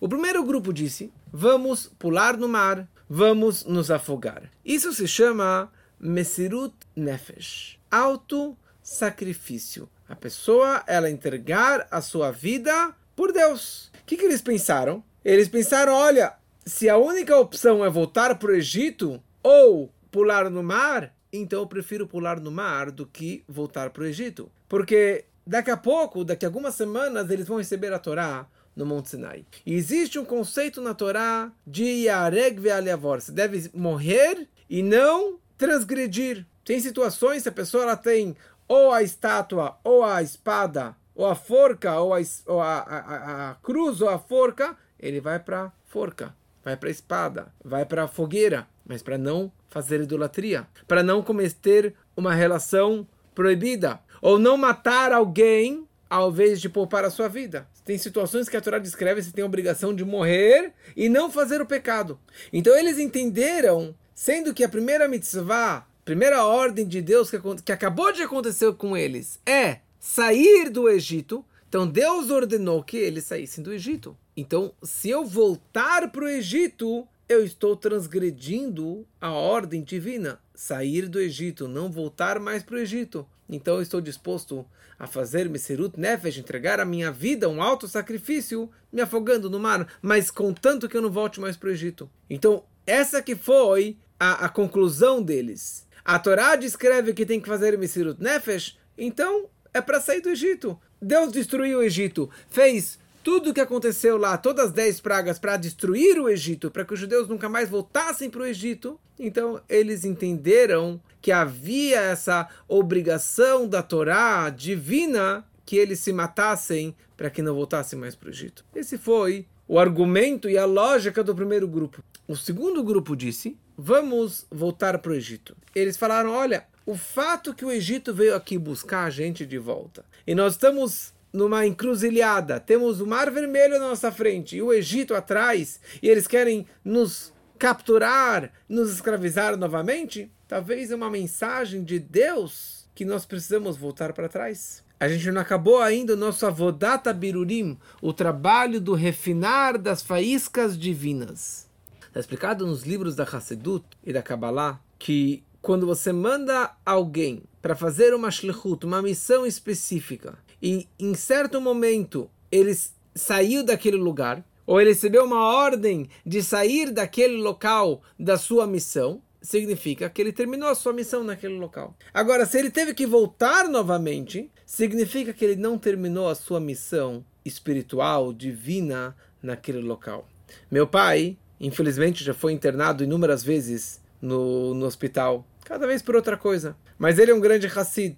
O 0.00 0.08
primeiro 0.08 0.42
grupo 0.44 0.72
disse: 0.72 1.12
vamos 1.32 1.90
pular 1.98 2.36
no 2.36 2.48
mar, 2.48 2.88
vamos 3.08 3.64
nos 3.64 3.90
afogar. 3.90 4.50
Isso 4.64 4.92
se 4.92 5.06
chama 5.06 5.70
Mesirut 6.00 6.74
Nefesh, 6.94 7.78
auto-sacrifício 7.90 9.88
a 10.08 10.16
pessoa, 10.16 10.82
ela 10.86 11.10
entregar 11.10 11.86
a 11.90 12.00
sua 12.00 12.30
vida 12.30 12.94
por 13.14 13.32
Deus. 13.32 13.90
O 14.00 14.06
que, 14.06 14.16
que 14.16 14.24
eles 14.24 14.40
pensaram? 14.40 15.04
Eles 15.24 15.48
pensaram: 15.48 15.92
olha, 15.92 16.34
se 16.64 16.88
a 16.88 16.96
única 16.96 17.36
opção 17.36 17.84
é 17.84 17.90
voltar 17.90 18.38
para 18.38 18.50
o 18.50 18.54
Egito 18.54 19.22
ou 19.42 19.92
pular 20.10 20.48
no 20.48 20.62
mar, 20.62 21.14
então 21.32 21.60
eu 21.60 21.66
prefiro 21.66 22.06
pular 22.06 22.40
no 22.40 22.50
mar 22.50 22.90
do 22.90 23.06
que 23.06 23.44
voltar 23.46 23.90
para 23.90 24.04
o 24.04 24.06
Egito. 24.06 24.50
Porque 24.68 25.26
daqui 25.46 25.70
a 25.70 25.76
pouco, 25.76 26.24
daqui 26.24 26.46
a 26.46 26.48
algumas 26.48 26.74
semanas, 26.74 27.30
eles 27.30 27.46
vão 27.46 27.58
receber 27.58 27.92
a 27.92 27.98
Torá 27.98 28.46
no 28.74 28.86
Monte 28.86 29.10
Sinai. 29.10 29.44
E 29.66 29.74
existe 29.74 30.18
um 30.18 30.24
conceito 30.24 30.80
na 30.80 30.94
Torá 30.94 31.52
de 31.66 31.84
Yareg 32.04 32.60
Ve'aliavor. 32.60 33.20
Você 33.20 33.32
deve 33.32 33.70
morrer 33.74 34.48
e 34.70 34.82
não 34.82 35.38
transgredir. 35.58 36.46
Tem 36.64 36.80
situações, 36.80 37.42
se 37.42 37.48
a 37.48 37.52
pessoa 37.52 37.82
ela 37.82 37.96
tem 37.96 38.36
ou 38.68 38.92
a 38.92 39.02
estátua, 39.02 39.78
ou 39.82 40.04
a 40.04 40.22
espada, 40.22 40.94
ou 41.14 41.26
a 41.26 41.34
forca, 41.34 41.98
ou 41.98 42.14
a, 42.14 42.18
ou 42.46 42.60
a, 42.60 42.78
a, 42.78 43.50
a 43.50 43.54
cruz, 43.56 44.00
ou 44.00 44.08
a 44.08 44.18
forca, 44.18 44.76
ele 45.00 45.20
vai 45.20 45.38
para 45.38 45.72
forca, 45.86 46.34
vai 46.62 46.76
para 46.76 46.90
espada, 46.90 47.52
vai 47.64 47.84
para 47.84 48.06
fogueira, 48.06 48.68
mas 48.86 49.02
para 49.02 49.18
não 49.18 49.50
fazer 49.68 50.02
idolatria, 50.02 50.66
para 50.86 51.02
não 51.02 51.22
cometer 51.22 51.94
uma 52.16 52.34
relação 52.34 53.06
proibida. 53.34 54.00
Ou 54.20 54.38
não 54.38 54.56
matar 54.56 55.12
alguém 55.12 55.86
ao 56.10 56.30
invés 56.30 56.60
de 56.60 56.68
poupar 56.68 57.04
a 57.04 57.10
sua 57.10 57.28
vida. 57.28 57.68
Tem 57.84 57.96
situações 57.98 58.48
que 58.48 58.56
a 58.56 58.60
Torá 58.60 58.78
descreve 58.78 59.22
você 59.22 59.30
tem 59.30 59.42
a 59.42 59.46
obrigação 59.46 59.94
de 59.94 60.04
morrer 60.04 60.72
e 60.96 61.08
não 61.08 61.30
fazer 61.30 61.60
o 61.60 61.66
pecado. 61.66 62.18
Então 62.52 62.76
eles 62.76 62.98
entenderam, 62.98 63.94
sendo 64.18 64.52
que 64.52 64.64
a 64.64 64.68
primeira 64.68 65.06
mitzvah, 65.06 65.86
primeira 66.04 66.44
ordem 66.44 66.84
de 66.84 67.00
Deus 67.00 67.30
que, 67.30 67.38
que 67.64 67.70
acabou 67.70 68.10
de 68.10 68.20
acontecer 68.20 68.74
com 68.74 68.96
eles 68.96 69.38
é 69.46 69.78
sair 70.00 70.70
do 70.70 70.88
Egito. 70.88 71.44
Então 71.68 71.86
Deus 71.86 72.28
ordenou 72.28 72.82
que 72.82 72.96
eles 72.96 73.22
saíssem 73.22 73.62
do 73.62 73.72
Egito. 73.72 74.16
Então, 74.36 74.72
se 74.82 75.08
eu 75.08 75.24
voltar 75.24 76.10
para 76.10 76.24
o 76.24 76.28
Egito, 76.28 77.06
eu 77.28 77.44
estou 77.44 77.76
transgredindo 77.76 79.06
a 79.20 79.30
ordem 79.30 79.84
divina, 79.84 80.40
sair 80.52 81.06
do 81.06 81.20
Egito, 81.20 81.68
não 81.68 81.88
voltar 81.88 82.40
mais 82.40 82.64
para 82.64 82.74
o 82.74 82.80
Egito. 82.80 83.24
Então 83.48 83.76
eu 83.76 83.82
estou 83.82 84.00
disposto 84.00 84.66
a 84.98 85.06
fazer 85.06 85.48
Meserut 85.48 85.98
Nefesh, 85.98 86.38
entregar 86.38 86.80
a 86.80 86.84
minha 86.84 87.12
vida, 87.12 87.48
um 87.48 87.62
alto 87.62 87.86
sacrifício, 87.86 88.68
me 88.92 89.00
afogando 89.00 89.48
no 89.48 89.60
mar, 89.60 89.86
mas 90.02 90.28
contanto 90.28 90.88
que 90.88 90.96
eu 90.96 91.02
não 91.02 91.10
volte 91.10 91.38
mais 91.38 91.56
para 91.56 91.68
o 91.68 91.72
Egito. 91.72 92.10
Então, 92.28 92.64
essa 92.84 93.22
que 93.22 93.36
foi 93.36 93.96
a, 94.18 94.46
a 94.46 94.48
conclusão 94.48 95.22
deles. 95.22 95.86
A 96.04 96.18
Torá 96.18 96.56
descreve 96.56 97.12
que 97.12 97.26
tem 97.26 97.40
que 97.40 97.48
fazer 97.48 97.76
Meserut 97.76 98.22
Nefesh, 98.22 98.78
então 98.96 99.46
é 99.72 99.80
para 99.80 100.00
sair 100.00 100.20
do 100.20 100.30
Egito. 100.30 100.78
Deus 101.00 101.30
destruiu 101.32 101.78
o 101.78 101.82
Egito, 101.82 102.28
fez 102.48 102.98
tudo 103.22 103.50
o 103.50 103.54
que 103.54 103.60
aconteceu 103.60 104.16
lá, 104.16 104.38
todas 104.38 104.66
as 104.66 104.72
dez 104.72 105.00
pragas, 105.00 105.38
para 105.38 105.56
destruir 105.56 106.18
o 106.18 106.28
Egito, 106.28 106.70
para 106.70 106.84
que 106.84 106.94
os 106.94 107.00
judeus 107.00 107.28
nunca 107.28 107.48
mais 107.48 107.68
voltassem 107.68 108.30
para 108.30 108.40
o 108.40 108.46
Egito, 108.46 108.98
então 109.18 109.60
eles 109.68 110.04
entenderam 110.04 111.00
que 111.20 111.30
havia 111.30 112.00
essa 112.00 112.48
obrigação 112.66 113.68
da 113.68 113.82
Torá 113.82 114.48
divina 114.50 115.44
que 115.66 115.76
eles 115.76 116.00
se 116.00 116.12
matassem 116.12 116.96
para 117.16 117.28
que 117.28 117.42
não 117.42 117.54
voltassem 117.54 117.98
mais 117.98 118.14
para 118.14 118.28
o 118.28 118.32
Egito. 118.32 118.64
Esse 118.74 118.96
foi 118.96 119.46
o 119.66 119.78
argumento 119.78 120.48
e 120.48 120.56
a 120.56 120.64
lógica 120.64 121.22
do 121.22 121.34
primeiro 121.34 121.68
grupo. 121.68 122.02
O 122.26 122.34
segundo 122.34 122.82
grupo 122.82 123.14
disse: 123.14 123.58
vamos 123.78 124.44
voltar 124.50 124.98
para 124.98 125.12
o 125.12 125.14
Egito. 125.14 125.56
Eles 125.72 125.96
falaram: 125.96 126.30
olha, 126.30 126.66
o 126.84 126.96
fato 126.96 127.54
que 127.54 127.64
o 127.64 127.70
Egito 127.70 128.12
veio 128.12 128.34
aqui 128.34 128.58
buscar 128.58 129.04
a 129.04 129.10
gente 129.10 129.46
de 129.46 129.56
volta 129.56 130.04
e 130.26 130.34
nós 130.34 130.54
estamos 130.54 131.14
numa 131.32 131.64
encruzilhada. 131.64 132.58
Temos 132.58 133.00
o 133.00 133.06
Mar 133.06 133.30
Vermelho 133.30 133.78
na 133.78 133.88
nossa 133.88 134.10
frente 134.10 134.56
e 134.56 134.62
o 134.62 134.72
Egito 134.72 135.14
atrás, 135.14 135.78
e 136.02 136.08
eles 136.08 136.26
querem 136.26 136.66
nos 136.84 137.32
capturar, 137.58 138.50
nos 138.68 138.90
escravizar 138.90 139.56
novamente. 139.56 140.32
Talvez 140.48 140.90
é 140.90 140.96
uma 140.96 141.10
mensagem 141.10 141.84
de 141.84 141.98
Deus 141.98 142.88
que 142.94 143.04
nós 143.04 143.24
precisamos 143.26 143.76
voltar 143.76 144.12
para 144.12 144.28
trás. 144.28 144.82
A 144.98 145.06
gente 145.06 145.30
não 145.30 145.40
acabou 145.40 145.80
ainda 145.80 146.14
o 146.14 146.16
nosso 146.16 146.44
Avodata 146.44 147.12
Birurim, 147.12 147.78
o 148.02 148.12
trabalho 148.12 148.80
do 148.80 148.94
refinar 148.94 149.78
das 149.78 150.02
faíscas 150.02 150.76
divinas. 150.76 151.67
Está 152.08 152.20
explicado 152.20 152.66
nos 152.66 152.82
livros 152.82 153.14
da 153.14 153.24
Hassedut 153.24 153.84
e 154.04 154.12
da 154.12 154.22
Kabbalah 154.22 154.80
que 154.98 155.44
quando 155.60 155.86
você 155.86 156.12
manda 156.12 156.74
alguém 156.84 157.42
para 157.60 157.76
fazer 157.76 158.14
uma 158.14 158.30
shlichut, 158.30 158.84
uma 158.86 159.02
missão 159.02 159.46
específica, 159.46 160.38
e 160.62 160.88
em 160.98 161.14
certo 161.14 161.60
momento 161.60 162.30
ele 162.50 162.76
saiu 163.14 163.62
daquele 163.62 163.96
lugar, 163.96 164.44
ou 164.66 164.80
ele 164.80 164.90
recebeu 164.90 165.24
uma 165.24 165.42
ordem 165.42 166.08
de 166.24 166.42
sair 166.42 166.90
daquele 166.90 167.36
local 167.36 168.02
da 168.18 168.36
sua 168.36 168.66
missão, 168.66 169.22
significa 169.40 170.10
que 170.10 170.20
ele 170.20 170.32
terminou 170.32 170.68
a 170.68 170.74
sua 170.74 170.92
missão 170.92 171.24
naquele 171.24 171.58
local. 171.58 171.96
Agora, 172.12 172.44
se 172.44 172.58
ele 172.58 172.70
teve 172.70 172.92
que 172.94 173.06
voltar 173.06 173.68
novamente, 173.68 174.50
significa 174.66 175.32
que 175.32 175.44
ele 175.44 175.56
não 175.56 175.78
terminou 175.78 176.28
a 176.28 176.34
sua 176.34 176.60
missão 176.60 177.24
espiritual, 177.44 178.32
divina, 178.32 179.16
naquele 179.42 179.80
local. 179.80 180.28
Meu 180.70 180.86
pai, 180.86 181.36
infelizmente, 181.60 182.24
já 182.24 182.34
foi 182.34 182.52
internado 182.52 183.04
inúmeras 183.04 183.42
vezes 183.42 184.00
no, 184.20 184.74
no 184.74 184.86
hospital, 184.86 185.46
cada 185.64 185.86
vez 185.86 186.02
por 186.02 186.16
outra 186.16 186.36
coisa. 186.36 186.76
Mas 186.98 187.18
ele 187.18 187.30
é 187.30 187.34
um 187.34 187.40
grande 187.40 187.66
Hassid. 187.66 188.16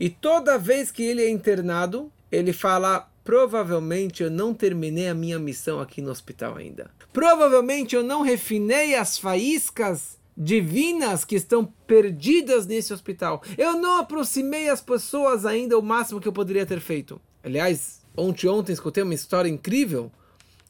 E 0.00 0.08
toda 0.08 0.58
vez 0.58 0.90
que 0.90 1.02
ele 1.02 1.22
é 1.22 1.30
internado, 1.30 2.10
ele 2.30 2.52
fala: 2.52 3.08
provavelmente 3.24 4.22
eu 4.22 4.30
não 4.30 4.54
terminei 4.54 5.08
a 5.08 5.14
minha 5.14 5.38
missão 5.38 5.80
aqui 5.80 6.00
no 6.00 6.10
hospital 6.10 6.56
ainda. 6.56 6.90
Provavelmente 7.12 7.94
eu 7.94 8.02
não 8.02 8.22
refinei 8.22 8.94
as 8.94 9.18
faíscas 9.18 10.16
divinas 10.36 11.24
que 11.24 11.34
estão 11.34 11.64
perdidas 11.86 12.66
nesse 12.66 12.92
hospital. 12.92 13.42
Eu 13.56 13.78
não 13.78 13.98
aproximei 13.98 14.68
as 14.68 14.80
pessoas 14.80 15.46
ainda 15.46 15.78
o 15.78 15.82
máximo 15.82 16.20
que 16.20 16.28
eu 16.28 16.32
poderia 16.32 16.66
ter 16.66 16.80
feito. 16.80 17.20
Aliás, 17.42 18.02
ontem 18.16 18.48
ontem 18.48 18.72
escutei 18.72 19.02
uma 19.02 19.14
história 19.14 19.48
incrível 19.48 20.12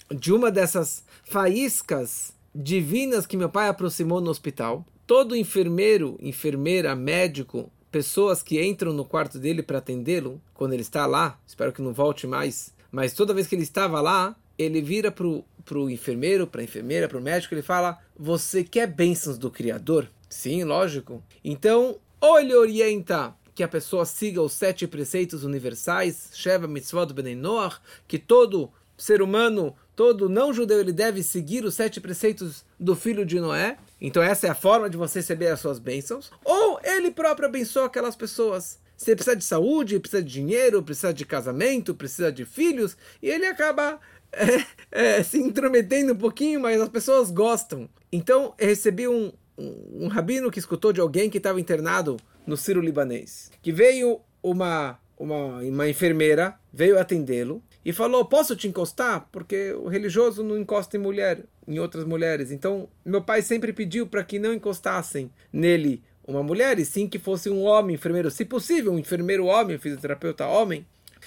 de 0.09 0.33
uma 0.33 0.51
dessas 0.51 1.05
faíscas 1.27 2.33
divinas 2.55 3.27
que 3.27 3.37
meu 3.37 3.49
pai 3.49 3.69
aproximou 3.69 4.21
no 4.21 4.31
hospital. 4.31 4.87
Todo 5.07 5.37
enfermeiro, 5.37 6.17
enfermeira, 6.21 6.97
médico, 6.97 7.71
pessoas 7.91 8.43
que 8.43 8.63
entram 8.65 8.93
no 8.93 9.05
quarto 9.05 9.39
dele 9.39 9.63
para 9.63 9.79
atendê-lo, 9.79 10.41
quando 10.55 10.73
ele 10.73 10.83
está 10.83 11.07
lá, 11.07 11.39
espero 11.47 11.73
que 11.73 11.83
não 11.83 11.93
volte 11.93 12.27
mais, 12.27 12.75
mas 12.91 13.13
toda 13.13 13.35
vez 13.35 13.47
que 13.47 13.55
ele 13.55 13.63
estava 13.63 14.01
lá, 14.01 14.37
ele 14.59 14.81
vira 14.81 15.11
para 15.11 15.27
o 15.27 15.91
enfermeiro, 15.91 16.47
para 16.47 16.61
a 16.61 16.65
enfermeira, 16.65 17.09
para 17.09 17.19
o 17.19 17.23
médico, 17.23 17.55
ele 17.55 17.63
fala: 17.63 17.99
Você 18.19 18.65
quer 18.65 18.87
bênçãos 18.87 19.37
do 19.37 19.51
Criador? 19.51 20.09
Sim, 20.29 20.65
lógico. 20.65 21.23
Então, 21.45 21.99
ou 22.21 22.39
ele 22.41 22.55
orienta 22.55 23.35
que 23.55 23.63
a 23.63 23.69
pessoa 23.69 24.05
siga 24.05 24.43
os 24.43 24.53
sete 24.53 24.87
preceitos 24.87 25.45
universais, 25.45 26.31
Sheva 26.35 26.67
Mitzvot 26.67 27.13
Noach, 27.37 27.81
que 28.07 28.19
todo 28.19 28.71
ser 28.97 29.21
humano, 29.21 29.75
todo 29.97 30.29
não 30.29 30.53
judeu, 30.53 30.79
ele 30.79 30.93
deve 30.93 31.23
seguir 31.23 31.65
os 31.65 31.75
sete 31.75 32.01
preceitos 32.01 32.65
do 32.79 32.95
filho 32.95 33.25
de 33.25 33.41
Noé. 33.41 33.79
Então 33.99 34.23
essa 34.23 34.47
é 34.47 34.51
a 34.51 34.55
forma 34.55 34.91
de 34.91 34.97
você 34.97 35.21
receber 35.21 35.49
as 35.49 35.59
suas 35.59 35.79
bênçãos. 35.79 36.31
Ou 36.45 36.79
ele 36.85 37.11
próprio 37.11 37.49
abençoa 37.49 37.87
aquelas 37.87 38.15
pessoas. 38.15 38.79
Você 38.95 39.15
precisa 39.15 39.35
de 39.35 39.45
saúde, 39.45 39.99
precisa 39.99 40.23
de 40.23 40.31
dinheiro, 40.31 40.83
precisa 40.83 41.13
de 41.13 41.25
casamento, 41.25 41.95
precisa 41.95 42.31
de 42.31 42.45
filhos, 42.45 42.97
e 43.23 43.29
ele 43.29 43.47
acaba 43.47 43.99
é, 44.33 44.65
é, 44.91 45.23
se 45.23 45.39
intrometendo 45.39 46.13
um 46.13 46.17
pouquinho, 46.17 46.61
mas 46.61 46.81
as 46.81 46.89
pessoas 46.89 47.31
gostam. 47.31 47.89
Então 48.13 48.55
eu 48.59 48.69
recebi 48.69 49.09
um, 49.09 49.33
um, 49.57 50.05
um 50.05 50.09
rabino 50.09 50.51
que 50.51 50.59
escutou 50.59 50.93
de 50.93 51.01
alguém 51.01 51.31
que 51.31 51.39
estava 51.39 51.61
internado 51.61 52.19
no 52.47 52.57
Ciro 52.57 52.81
Libanês, 52.81 53.51
que 53.63 53.73
veio 53.73 54.21
uma, 54.43 54.99
uma, 55.19 55.59
uma 55.63 55.89
enfermeira, 55.89 56.55
veio 56.73 56.99
atendê-lo, 56.99 57.63
e 57.87 57.93
falou: 57.93 58.25
Posso 58.25 58.57
te 58.57 58.67
encostar? 58.67 59.29
Porque 59.31 59.73
o 59.75 59.87
religioso 59.87 60.43
não 60.43 60.59
encosta 60.59 60.97
em 60.97 61.01
mulher, 61.01 61.45
em 61.69 61.79
outras 61.79 62.05
mulheres. 62.05 62.51
Então, 62.51 62.89
meu 63.05 63.23
pai 63.23 63.43
sempre 63.43 63.73
pediu 63.73 64.09
para 64.09 64.25
que 64.25 64.41
não 64.41 64.53
encostassem 64.53 65.31
nele 65.53 66.03
uma 66.27 66.43
mulher, 66.43 66.81
e 66.81 66.85
sim 66.85 67.07
que 67.07 67.17
fosse 67.17 67.49
um 67.49 67.63
homem 67.63 67.95
enfermeiro, 67.95 68.29
se 68.29 68.45
possível, 68.45 68.93
um 68.93 68.99
enfermeiro 68.99 69.47
homem, 69.47 69.79
fisioterapeuta 69.79 70.47
homem. 70.47 70.85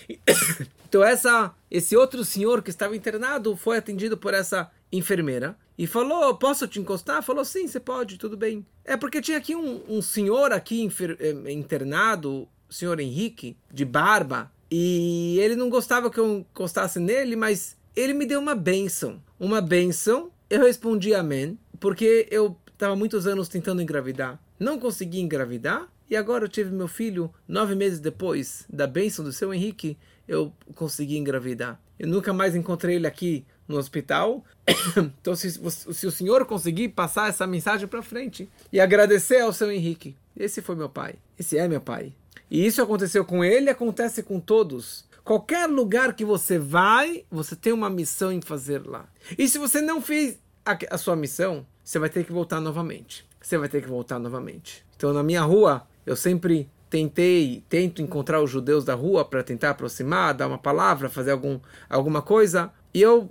Então, 0.90 1.04
essa, 1.04 1.54
esse 1.70 1.96
outro 1.96 2.26
senhor 2.26 2.64
que 2.64 2.72
estava 2.72 2.96
internado 2.96 3.56
foi 3.56 3.78
atendido 3.78 4.18
por 4.18 4.34
essa 4.34 4.72
enfermeira 4.92 5.56
e 5.78 5.86
falou: 5.86 6.36
Posso 6.36 6.68
te 6.68 6.80
encostar? 6.80 7.22
Falou: 7.22 7.46
Sim, 7.46 7.68
você 7.68 7.80
pode, 7.80 8.18
tudo 8.18 8.36
bem. 8.36 8.66
É 8.84 8.98
porque 8.98 9.22
tinha 9.22 9.38
aqui 9.38 9.56
um, 9.56 9.84
um 9.88 10.02
senhor 10.02 10.52
aqui 10.52 10.90
eh, 11.20 11.54
internado, 11.54 12.50
o 12.68 12.74
senhor 12.74 13.00
Henrique, 13.00 13.56
de 13.72 13.86
barba, 13.86 14.52
e 14.72 15.38
ele 15.40 15.56
não 15.56 15.70
gostava 15.70 16.10
que 16.10 16.20
eu 16.20 16.40
encostasse 16.40 17.00
nele, 17.00 17.36
mas 17.36 17.78
ele 17.96 18.14
me 18.14 18.26
deu 18.26 18.40
uma 18.40 18.56
benção. 18.56 19.22
Uma 19.40 19.62
benção. 19.62 20.32
Eu 20.50 20.62
respondi 20.62 21.14
amém, 21.14 21.58
porque 21.80 22.28
eu 22.30 22.56
estava 22.72 22.96
muitos 22.96 23.28
anos 23.28 23.48
tentando 23.48 23.82
engravidar. 23.82 24.40
Não 24.60 24.80
consegui 24.80 25.20
engravidar. 25.20 25.88
E 26.10 26.16
agora 26.16 26.46
eu 26.46 26.50
tive 26.50 26.72
meu 26.72 26.88
filho 26.88 27.32
nove 27.48 27.76
meses 27.76 28.00
depois 28.00 28.66
da 28.68 28.88
bênção 28.88 29.24
do 29.24 29.32
seu 29.32 29.54
Henrique, 29.54 29.96
eu 30.28 30.52
consegui 30.74 31.18
engravidar. 31.18 31.80
Eu 32.00 32.08
nunca 32.08 32.34
mais 32.34 32.56
encontrei 32.56 32.96
ele 32.96 33.06
aqui 33.06 33.46
no 33.68 33.78
hospital. 33.78 34.44
então, 34.98 35.36
se, 35.36 35.52
se 35.52 36.08
o 36.08 36.12
senhor 36.12 36.46
conseguir 36.46 36.90
passar 36.90 37.30
essa 37.30 37.46
mensagem 37.46 37.88
para 37.88 38.02
frente 38.02 38.50
e 38.74 38.80
agradecer 38.80 39.42
ao 39.42 39.54
seu 39.54 39.72
Henrique, 39.72 40.16
esse 40.36 40.62
foi 40.62 40.76
meu 40.76 40.90
pai. 40.90 41.16
Esse 41.38 41.58
é 41.58 41.68
meu 41.68 41.82
pai. 41.82 42.14
E 42.50 42.66
isso 42.66 42.82
aconteceu 42.82 43.24
com 43.24 43.44
ele, 43.44 43.70
acontece 43.70 44.24
com 44.24 44.40
todos. 44.40 45.08
Qualquer 45.24 45.68
lugar 45.68 46.14
que 46.16 46.26
você 46.26 46.58
vai, 46.58 47.24
você 47.30 47.56
tem 47.56 47.72
uma 47.72 47.90
missão 47.90 48.32
em 48.32 48.42
fazer 48.42 48.86
lá. 48.86 49.08
E 49.38 49.48
se 49.48 49.58
você 49.58 49.82
não 49.82 50.02
fez 50.02 50.40
a, 50.66 50.78
a 50.92 50.98
sua 50.98 51.16
missão, 51.16 51.66
você 51.84 52.00
vai 52.00 52.10
ter 52.10 52.26
que 52.26 52.32
voltar 52.32 52.60
novamente. 52.60 53.28
Você 53.42 53.58
vai 53.58 53.70
ter 53.70 53.82
que 53.82 53.90
voltar 53.90 54.20
novamente. 54.20 54.86
Então, 54.96 55.14
na 55.14 55.24
minha 55.24 55.42
rua, 55.42 55.88
eu 56.06 56.16
sempre 56.16 56.70
tentei, 56.90 57.64
tento 57.70 58.02
encontrar 58.02 58.42
os 58.42 58.50
judeus 58.50 58.84
da 58.84 58.96
rua 58.96 59.24
para 59.24 59.44
tentar 59.44 59.70
aproximar, 59.70 60.34
dar 60.34 60.48
uma 60.48 60.58
palavra, 60.58 61.10
fazer 61.10 61.32
algum, 61.32 61.60
alguma 61.88 62.22
coisa. 62.22 62.72
E 62.94 63.02
eu 63.02 63.30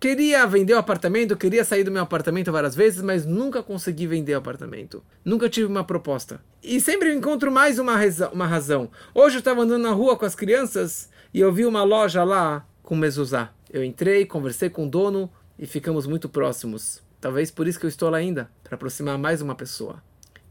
queria 0.00 0.46
vender 0.46 0.74
o 0.74 0.78
apartamento, 0.78 1.36
queria 1.36 1.64
sair 1.64 1.84
do 1.84 1.90
meu 1.90 2.02
apartamento 2.02 2.50
várias 2.50 2.74
vezes, 2.74 3.02
mas 3.02 3.26
nunca 3.26 3.62
consegui 3.62 4.06
vender 4.06 4.34
o 4.34 4.38
apartamento. 4.38 5.02
Nunca 5.24 5.48
tive 5.48 5.66
uma 5.66 5.84
proposta. 5.84 6.40
E 6.62 6.80
sempre 6.80 7.14
encontro 7.14 7.50
mais 7.50 7.78
uma, 7.78 7.96
uma 8.32 8.46
razão. 8.46 8.90
Hoje 9.14 9.36
eu 9.36 9.40
estava 9.40 9.62
andando 9.62 9.82
na 9.82 9.92
rua 9.92 10.16
com 10.16 10.24
as 10.24 10.34
crianças 10.34 11.08
e 11.32 11.40
eu 11.40 11.52
vi 11.52 11.66
uma 11.66 11.82
loja 11.82 12.24
lá 12.24 12.66
com 12.82 12.96
mezuzá. 12.96 13.52
Eu 13.70 13.84
entrei, 13.84 14.24
conversei 14.24 14.70
com 14.70 14.86
o 14.86 14.90
dono 14.90 15.30
e 15.58 15.66
ficamos 15.66 16.06
muito 16.06 16.28
próximos. 16.28 17.02
Talvez 17.20 17.50
por 17.50 17.66
isso 17.66 17.78
que 17.78 17.86
eu 17.86 17.90
estou 17.90 18.08
lá 18.08 18.18
ainda, 18.18 18.50
para 18.62 18.76
aproximar 18.76 19.18
mais 19.18 19.42
uma 19.42 19.54
pessoa. 19.54 20.02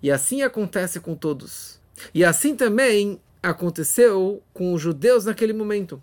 E 0.01 0.12
assim 0.12 0.43
acontece 0.43 1.00
com 1.00 1.15
todos. 1.15 1.79
E 2.13 2.24
assim 2.24 2.55
também 2.55 3.19
aconteceu 3.41 4.43
com 4.53 4.74
os 4.74 4.81
judeus 4.81 5.25
naquele 5.25 5.53
momento. 5.53 6.01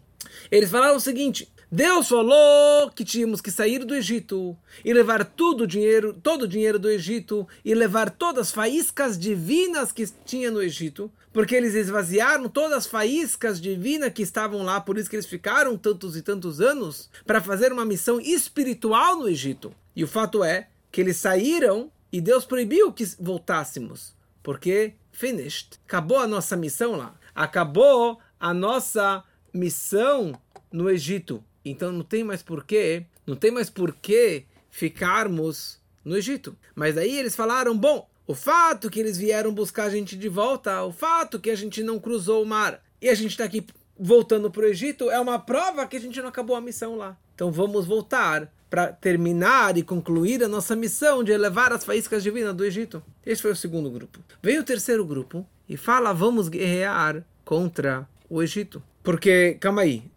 Eles 0.51 0.71
falaram 0.71 0.97
o 0.97 1.01
seguinte: 1.01 1.49
Deus 1.71 2.09
falou 2.09 2.91
que 2.91 3.05
tínhamos 3.05 3.41
que 3.41 3.51
sair 3.51 3.85
do 3.85 3.95
Egito 3.95 4.57
e 4.85 4.93
levar 4.93 5.25
tudo 5.25 5.65
o 5.65 5.67
dinheiro, 5.67 6.13
todo 6.13 6.43
o 6.43 6.49
dinheiro 6.49 6.79
do 6.79 6.91
Egito 6.91 7.47
e 7.65 7.75
levar 7.75 8.11
todas 8.11 8.49
as 8.49 8.53
faíscas 8.53 9.19
divinas 9.19 9.91
que 9.91 10.07
tinha 10.25 10.51
no 10.51 10.63
Egito, 10.63 11.11
porque 11.33 11.55
eles 11.55 11.75
esvaziaram 11.75 12.49
todas 12.49 12.79
as 12.79 12.87
faíscas 12.87 13.61
divinas 13.61 14.13
que 14.13 14.23
estavam 14.23 14.63
lá, 14.63 14.81
por 14.81 14.99
isso 14.99 15.11
que 15.11 15.17
eles 15.17 15.27
ficaram 15.27 15.77
tantos 15.77 16.17
e 16.17 16.23
tantos 16.23 16.61
anos 16.61 17.11
para 17.27 17.41
fazer 17.41 17.73
uma 17.73 17.85
missão 17.85 18.21
espiritual 18.21 19.17
no 19.17 19.29
Egito. 19.29 19.75
E 19.97 20.05
o 20.05 20.09
fato 20.09 20.45
é 20.45 20.69
que 20.93 21.01
eles 21.01 21.17
saíram 21.17 21.91
e 22.13 22.21
Deus 22.21 22.45
proibiu 22.45 22.93
que 22.93 23.05
voltássemos, 23.19 24.15
porque 24.43 24.95
finished, 25.11 25.81
acabou 25.87 26.19
a 26.19 26.27
nossa 26.29 26.57
missão 26.57 26.93
lá, 26.93 27.15
acabou 27.35 28.21
a 28.39 28.55
nossa 28.55 29.25
missão 29.53 30.39
no 30.71 30.91
Egito. 30.91 31.43
Então 31.65 31.91
não 31.91 32.03
tem 32.03 32.23
mais 32.23 32.43
porquê, 32.43 33.07
não 33.27 33.37
tem 33.37 33.51
mais 33.51 33.71
porquê 33.71 34.45
ficarmos 34.71 35.79
no 36.05 36.17
Egito. 36.17 36.57
Mas 36.75 36.99
aí 36.99 37.19
eles 37.19 37.35
falaram, 37.35 37.77
bom, 37.77 38.09
o 38.27 38.35
fato 38.35 38.91
que 38.91 39.01
eles 39.01 39.17
vieram 39.17 39.53
buscar 39.53 39.85
a 39.85 39.91
gente 39.91 40.17
de 40.17 40.29
volta, 40.29 40.83
o 40.83 40.93
fato 40.93 41.39
que 41.39 41.51
a 41.51 41.55
gente 41.55 41.83
não 41.83 41.99
cruzou 41.99 42.43
o 42.43 42.47
mar 42.47 42.83
e 43.01 43.09
a 43.09 43.15
gente 43.15 43.31
está 43.31 43.45
aqui 43.45 43.65
voltando 43.99 44.51
para 44.51 44.63
o 44.63 44.67
Egito 44.67 45.11
é 45.11 45.21
uma 45.21 45.39
prova 45.39 45.87
que 45.87 45.97
a 45.97 46.01
gente 46.01 46.21
não 46.21 46.29
acabou 46.29 46.57
a 46.57 46.61
missão 46.61 46.97
lá. 46.97 47.17
Então 47.35 47.51
vamos 47.51 47.87
voltar 47.87 48.53
para 48.69 48.93
terminar 48.93 49.77
e 49.77 49.83
concluir 49.83 50.43
a 50.43 50.49
nossa 50.49 50.75
missão 50.75 51.23
de 51.23 51.31
elevar 51.31 51.73
as 51.73 51.85
faíscas 51.85 52.23
divinas 52.23 52.55
do 52.55 52.65
Egito. 52.65 53.03
Esse 53.25 53.43
foi 53.43 53.53
o 53.53 53.57
segundo 53.57 53.91
grupo. 53.91 54.19
Veio 54.43 54.63
o 54.63 54.65
terceiro 54.65 55.05
grupo 55.05 55.47
e 55.69 55.77
fala: 55.77 56.13
vamos 56.13 56.49
guerrear 56.49 57.25
contra 57.45 58.09
o 58.29 58.43
Egito. 58.43 58.83
Porque, 59.03 59.57
calma 59.61 59.83
aí, 59.83 60.11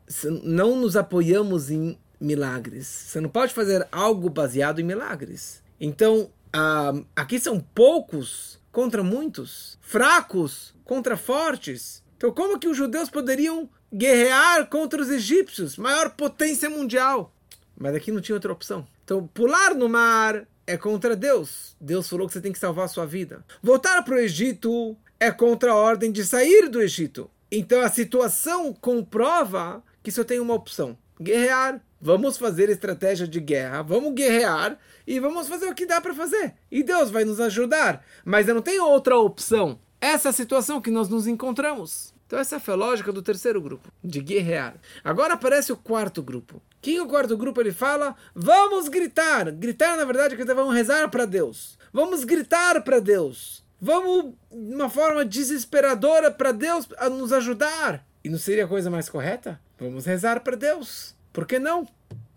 não 0.43 0.79
nos 0.79 0.95
apoiamos 0.95 1.69
em 1.69 1.97
milagres. 2.19 2.87
Você 2.87 3.19
não 3.19 3.29
pode 3.29 3.53
fazer 3.53 3.87
algo 3.91 4.29
baseado 4.29 4.79
em 4.79 4.83
milagres. 4.83 5.61
Então, 5.79 6.29
uh, 6.55 7.05
aqui 7.15 7.39
são 7.39 7.59
poucos 7.59 8.59
contra 8.71 9.03
muitos, 9.03 9.77
fracos 9.81 10.73
contra 10.83 11.17
fortes. 11.17 12.03
Então, 12.15 12.31
como 12.31 12.59
que 12.59 12.67
os 12.67 12.77
judeus 12.77 13.09
poderiam 13.09 13.69
guerrear 13.93 14.67
contra 14.67 15.01
os 15.01 15.09
egípcios, 15.09 15.77
maior 15.77 16.11
potência 16.11 16.69
mundial? 16.69 17.33
Mas 17.77 17.95
aqui 17.95 18.11
não 18.11 18.21
tinha 18.21 18.35
outra 18.35 18.51
opção. 18.51 18.87
Então, 19.03 19.27
pular 19.27 19.75
no 19.75 19.87
mar 19.87 20.47
é 20.65 20.75
contra 20.75 21.15
Deus. 21.15 21.75
Deus 21.79 22.09
falou 22.09 22.27
que 22.27 22.33
você 22.33 22.41
tem 22.41 22.51
que 22.51 22.59
salvar 22.59 22.85
a 22.85 22.89
sua 22.89 23.05
vida. 23.05 23.45
Voltar 23.61 24.03
para 24.03 24.15
o 24.15 24.19
Egito 24.19 24.97
é 25.19 25.31
contra 25.31 25.71
a 25.71 25.75
ordem 25.75 26.11
de 26.11 26.25
sair 26.25 26.67
do 26.69 26.81
Egito. 26.81 27.29
Então 27.51 27.81
a 27.81 27.89
situação 27.89 28.73
comprova 28.73 29.83
que 30.03 30.11
só 30.11 30.23
tem 30.23 30.39
uma 30.39 30.53
opção: 30.53 30.97
guerrear. 31.21 31.81
Vamos 31.99 32.37
fazer 32.37 32.69
estratégia 32.69 33.27
de 33.27 33.39
guerra, 33.39 33.81
vamos 33.81 34.13
guerrear 34.13 34.77
e 35.07 35.19
vamos 35.19 35.47
fazer 35.47 35.67
o 35.67 35.73
que 35.73 35.83
dá 35.83 35.99
para 35.99 36.13
fazer. 36.13 36.53
E 36.71 36.83
Deus 36.83 37.09
vai 37.09 37.25
nos 37.25 37.39
ajudar. 37.39 38.05
Mas 38.23 38.47
eu 38.47 38.53
não 38.53 38.61
tenho 38.61 38.85
outra 38.85 39.17
opção. 39.17 39.79
Essa 39.99 40.29
é 40.29 40.31
a 40.31 40.33
situação 40.33 40.79
que 40.79 40.91
nós 40.91 41.09
nos 41.09 41.25
encontramos. 41.25 42.13
Então 42.27 42.37
essa 42.37 42.59
foi 42.59 42.75
a 42.75 42.77
lógica 42.77 43.11
do 43.11 43.23
terceiro 43.23 43.59
grupo, 43.59 43.91
de 44.03 44.21
guerrear. 44.21 44.75
Agora 45.03 45.33
aparece 45.33 45.71
o 45.71 45.77
quarto 45.77 46.21
grupo. 46.21 46.61
Que 46.81 46.99
o 46.99 47.07
quarto 47.07 47.35
grupo 47.35 47.59
ele 47.61 47.71
fala: 47.71 48.15
vamos 48.35 48.89
gritar. 48.89 49.49
Gritar 49.51 49.97
na 49.97 50.05
verdade 50.05 50.35
é 50.35 50.37
que 50.37 50.45
vamos 50.45 50.75
rezar 50.75 51.09
para 51.09 51.25
Deus. 51.25 51.79
Vamos 51.91 52.23
gritar 52.23 52.83
para 52.83 52.99
Deus. 52.99 53.65
Vamos 53.79 54.33
de 54.51 54.73
uma 54.73 54.89
forma 54.89 55.23
desesperadora 55.23 56.31
para 56.31 56.51
Deus 56.51 56.87
a 56.97 57.09
nos 57.09 57.31
ajudar. 57.31 58.05
E 58.23 58.29
não 58.29 58.37
seria 58.37 58.65
a 58.65 58.67
coisa 58.67 58.89
mais 58.89 59.07
correta? 59.07 59.59
Vamos 59.79 60.05
rezar 60.05 60.39
para 60.41 60.55
Deus. 60.55 61.15
Por 61.31 61.45
que 61.45 61.59
não? 61.59 61.83
O 61.83 61.87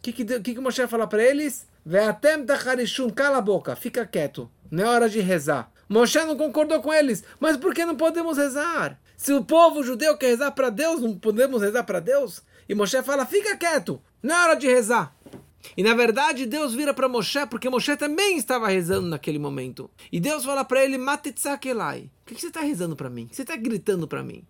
que, 0.02 0.12
que, 0.12 0.24
que, 0.24 0.54
que 0.54 0.60
Moshe 0.60 0.86
fala 0.86 1.06
para 1.06 1.24
eles? 1.24 1.66
Cala 3.14 3.38
a 3.38 3.40
boca, 3.40 3.74
fica 3.74 4.06
quieto. 4.06 4.50
Não 4.70 4.84
é 4.84 4.88
hora 4.88 5.08
de 5.08 5.20
rezar. 5.20 5.72
Moshe 5.88 6.22
não 6.22 6.36
concordou 6.36 6.80
com 6.80 6.92
eles. 6.92 7.24
Mas 7.40 7.56
por 7.56 7.74
que 7.74 7.84
não 7.84 7.96
podemos 7.96 8.36
rezar? 8.36 9.00
Se 9.16 9.32
o 9.32 9.44
povo 9.44 9.82
judeu 9.82 10.16
quer 10.16 10.28
rezar 10.28 10.52
para 10.52 10.70
Deus, 10.70 11.00
não 11.00 11.18
podemos 11.18 11.62
rezar 11.62 11.84
para 11.84 12.00
Deus? 12.00 12.42
E 12.68 12.74
Moshe 12.74 13.02
fala, 13.02 13.26
fica 13.26 13.56
quieto. 13.56 14.00
Não 14.22 14.34
é 14.34 14.42
hora 14.42 14.54
de 14.54 14.68
rezar. 14.68 15.14
E 15.76 15.82
na 15.82 15.94
verdade 15.94 16.46
Deus 16.46 16.74
vira 16.74 16.92
para 16.94 17.08
Moshe 17.08 17.46
porque 17.46 17.68
Moshe 17.68 17.96
também 17.96 18.36
estava 18.36 18.68
rezando 18.68 19.08
naquele 19.08 19.38
momento. 19.38 19.90
E 20.10 20.20
Deus 20.20 20.44
fala 20.44 20.64
para 20.64 20.84
ele: 20.84 20.98
Matitzakelai. 20.98 22.10
O 22.22 22.34
que 22.34 22.40
você 22.40 22.48
está 22.48 22.60
rezando 22.60 22.96
para 22.96 23.10
mim? 23.10 23.24
O 23.24 23.28
que 23.28 23.36
você 23.36 23.42
está 23.42 23.56
gritando 23.56 24.06
para 24.06 24.22
mim? 24.22 24.42